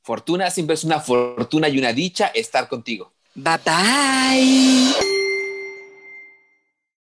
Fortuna 0.02 0.52
siempre 0.52 0.74
es 0.74 0.84
una 0.84 1.00
fortuna 1.00 1.70
y 1.70 1.80
una 1.80 1.94
dicha 1.94 2.28
estar 2.28 2.68
contigo. 2.68 3.14
Bye 3.36 3.60
bye. 3.64 5.29